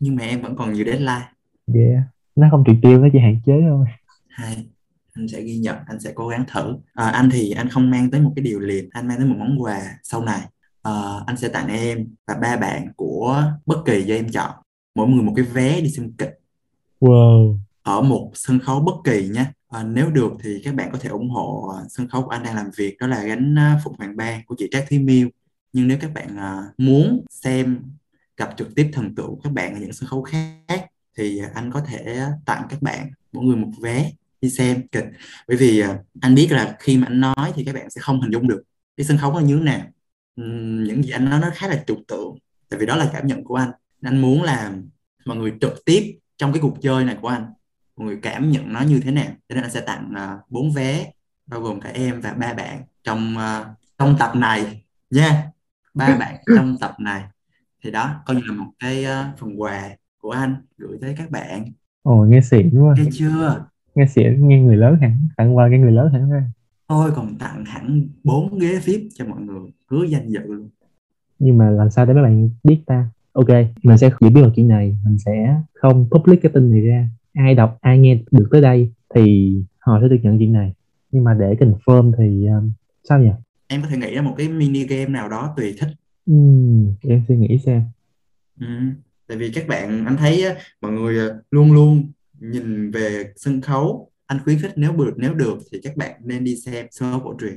[0.00, 1.33] Nhưng mà em vẫn còn nhiều deadline
[1.74, 3.86] yeah nó không triệt tiêu nó chỉ hạn chế thôi.
[4.28, 4.66] Hai
[5.12, 6.76] anh sẽ ghi nhận anh sẽ cố gắng thử.
[6.94, 9.36] À, anh thì anh không mang tới một cái điều liền anh mang tới một
[9.38, 10.40] món quà sau này.
[10.82, 10.92] À,
[11.26, 14.52] anh sẽ tặng em và ba bạn của bất kỳ do em chọn.
[14.94, 16.38] Mỗi người một cái vé đi xem kịch.
[17.00, 17.58] Wow.
[17.82, 21.08] Ở một sân khấu bất kỳ nhé à, nếu được thì các bạn có thể
[21.08, 23.54] ủng hộ à, sân khấu của anh đang làm việc đó là gánh
[23.84, 25.28] Phụng Hoàng Ba của chị Trác Thúy Miêu.
[25.72, 27.80] Nhưng nếu các bạn à, muốn xem
[28.36, 30.86] gặp trực tiếp thần tượng các bạn ở những sân khấu khác
[31.16, 34.10] thì anh có thể tặng các bạn mỗi người một vé
[34.40, 34.88] đi xem.
[34.88, 35.04] Kịch.
[35.48, 38.20] Bởi vì à, anh biết là khi mà anh nói thì các bạn sẽ không
[38.20, 38.62] hình dung được
[38.96, 39.86] cái sân khấu nó như thế nào.
[40.86, 42.38] Những gì anh nói nó khá là trừu tượng
[42.68, 43.70] tại vì đó là cảm nhận của anh.
[44.02, 44.72] Anh muốn là
[45.24, 47.46] mọi người trực tiếp trong cái cuộc chơi này của anh
[47.96, 49.32] mọi người cảm nhận nó như thế nào.
[49.48, 51.12] Cho nên anh sẽ tặng à, bốn vé
[51.46, 53.66] bao gồm cả em và ba bạn trong uh,
[53.98, 55.50] trong tập này nha.
[55.94, 57.24] Ba bạn trong tập này.
[57.82, 59.90] Thì đó coi như là một cái uh, phần quà
[60.24, 61.64] của anh gửi tới các bạn.
[62.02, 62.94] Ồ nghe xịn quá.
[62.98, 63.64] Nghe chưa?
[63.94, 65.28] Nghe xịn nghe người lớn hẳn.
[65.36, 66.42] Tặng quà cái người lớn hẳn ra.
[66.88, 69.70] Thôi còn tặng hẳn bốn ghế VIP cho mọi người.
[69.90, 70.68] Hứa danh dự luôn.
[71.38, 73.08] Nhưng mà làm sao để mấy bạn biết ta?
[73.32, 73.48] Ok
[73.82, 74.98] mình sẽ chỉ biết một chuyện này.
[75.04, 77.08] Mình sẽ không public cái tin này ra.
[77.32, 80.74] Ai đọc ai nghe được tới đây thì họ sẽ được nhận chuyện này.
[81.10, 82.72] Nhưng mà để confirm thì um,
[83.08, 83.30] sao nhỉ?
[83.66, 85.88] Em có thể nghĩ ra một cái mini game nào đó tùy thích.
[86.30, 87.82] Uhm, em suy nghĩ xem.
[88.60, 88.66] Ừ
[89.28, 90.44] tại vì các bạn anh thấy
[90.80, 95.34] mọi người ờ, luôn luôn nhìn về sân khấu anh khuyến khích nếu được nếu
[95.34, 97.54] được thì các bạn nên đi xem sân khấu cổ truyền.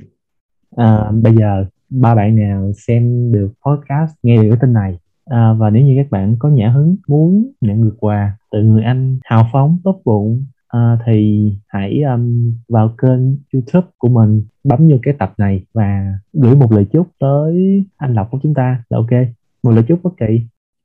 [0.76, 5.52] À, bây giờ ba bạn nào xem được podcast nghe được cái tin này à,
[5.52, 9.18] và nếu như các bạn có nhã hứng muốn nhận được quà từ người anh
[9.24, 14.96] hào phóng tốt bụng à, thì hãy um, vào kênh youtube của mình bấm vô
[15.02, 18.84] cái tập này và gửi một lời chúc tới anh lộc của chúng ta.
[18.88, 19.28] Là ok.
[19.62, 20.40] Một lời chúc bất kỳ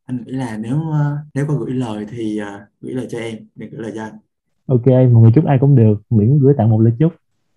[0.06, 3.38] anh nghĩ là nếu uh, nếu có gửi lời thì uh, gửi lời cho em
[3.56, 4.18] đừng gửi lời cho anh.
[4.66, 6.02] Ok một người chúc ai cũng được.
[6.10, 7.14] Miễn gửi tặng một lời chúc.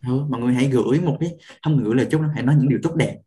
[0.06, 2.78] Ừ, mọi người hãy gửi một cái không gửi lời chúc hãy nói những điều
[2.82, 3.18] tốt đẹp.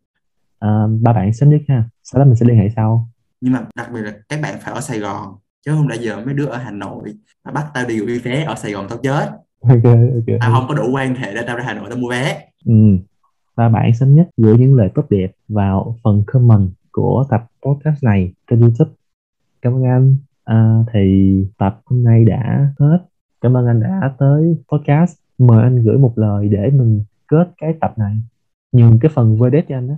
[0.59, 1.83] À, ba bạn sớm nhất ha.
[2.03, 3.09] Sau đó mình sẽ liên hệ sau.
[3.41, 6.25] Nhưng mà đặc biệt là các bạn phải ở Sài Gòn chứ không đã giờ
[6.25, 7.13] mấy đứa ở Hà Nội
[7.45, 9.29] mà bắt tao đi gửi vé ở Sài Gòn tao chết.
[9.61, 10.39] Ok ok.
[10.39, 12.47] Tao không có đủ quan hệ để tao ra Hà Nội tao mua vé.
[12.65, 12.73] Ừ.
[13.55, 18.03] Ba bạn sớm nhất gửi những lời tốt đẹp vào phần comment của tập podcast
[18.03, 18.91] này trên YouTube
[19.61, 20.17] cảm ơn anh.
[20.43, 23.05] À, thì tập hôm nay đã hết.
[23.41, 25.17] Cảm ơn anh đã tới podcast.
[25.37, 28.15] Mời anh gửi một lời để mình kết cái tập này.
[28.71, 29.95] Nhường cái phần verdict cho anh đó.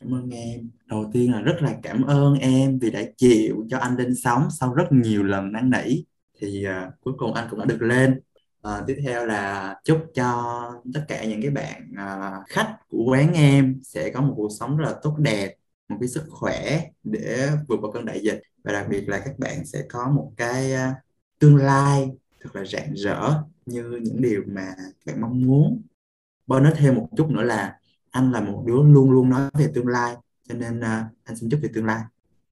[0.00, 0.60] Cảm ơn em.
[0.88, 4.48] Đầu tiên là rất là cảm ơn em vì đã chịu cho anh lên sóng
[4.50, 6.04] sau rất nhiều lần năn nỉ.
[6.40, 8.20] Thì uh, cuối cùng anh cũng đã được lên.
[8.68, 10.60] Uh, tiếp theo là chúc cho
[10.94, 14.76] tất cả những cái bạn uh, khách của quán em sẽ có một cuộc sống
[14.76, 15.54] rất là tốt đẹp
[15.88, 19.38] một cái sức khỏe để vượt qua cơn đại dịch và đặc biệt là các
[19.38, 20.96] bạn sẽ có một cái uh,
[21.38, 22.10] tương lai
[22.40, 25.82] thật là rạng rỡ như những điều mà các bạn mong muốn.
[26.46, 27.78] Bơ nói thêm một chút nữa là
[28.10, 30.16] anh là một đứa luôn luôn nói về tương lai
[30.48, 30.84] cho nên uh,
[31.24, 32.00] anh xin chúc về tương lai.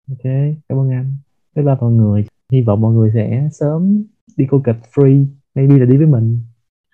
[0.08, 0.32] Ok
[0.68, 1.16] cảm ơn anh.
[1.54, 2.26] Bye bye mọi người.
[2.52, 4.04] Hy vọng mọi người sẽ sớm
[4.36, 6.40] đi cô kịch free maybe là đi với mình.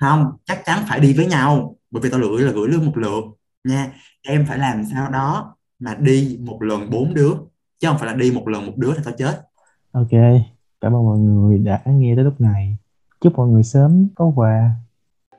[0.01, 2.97] Không chắc chắn phải đi với nhau bởi vì tao gửi là gửi lương một
[2.97, 3.25] lượt
[3.65, 3.93] nha.
[4.23, 7.33] Em phải làm sao đó mà đi một lần bốn đứa
[7.79, 9.43] chứ không phải là đi một lần một đứa thì tao chết.
[9.93, 10.13] Ok
[10.81, 12.77] cảm ơn mọi người đã nghe tới lúc này.
[13.21, 14.71] Chúc mọi người sớm có quà.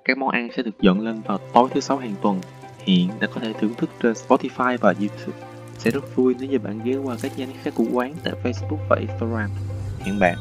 [0.05, 2.41] Các món ăn sẽ được dẫn lên vào tối thứ sáu hàng tuần.
[2.77, 5.37] Hiện đã có thể thưởng thức trên Spotify và YouTube.
[5.77, 8.87] Sẽ rất vui nếu như bạn ghé qua các nhánh khác của quán tại Facebook
[8.89, 9.49] và Instagram.
[9.99, 10.35] Hẹn bạn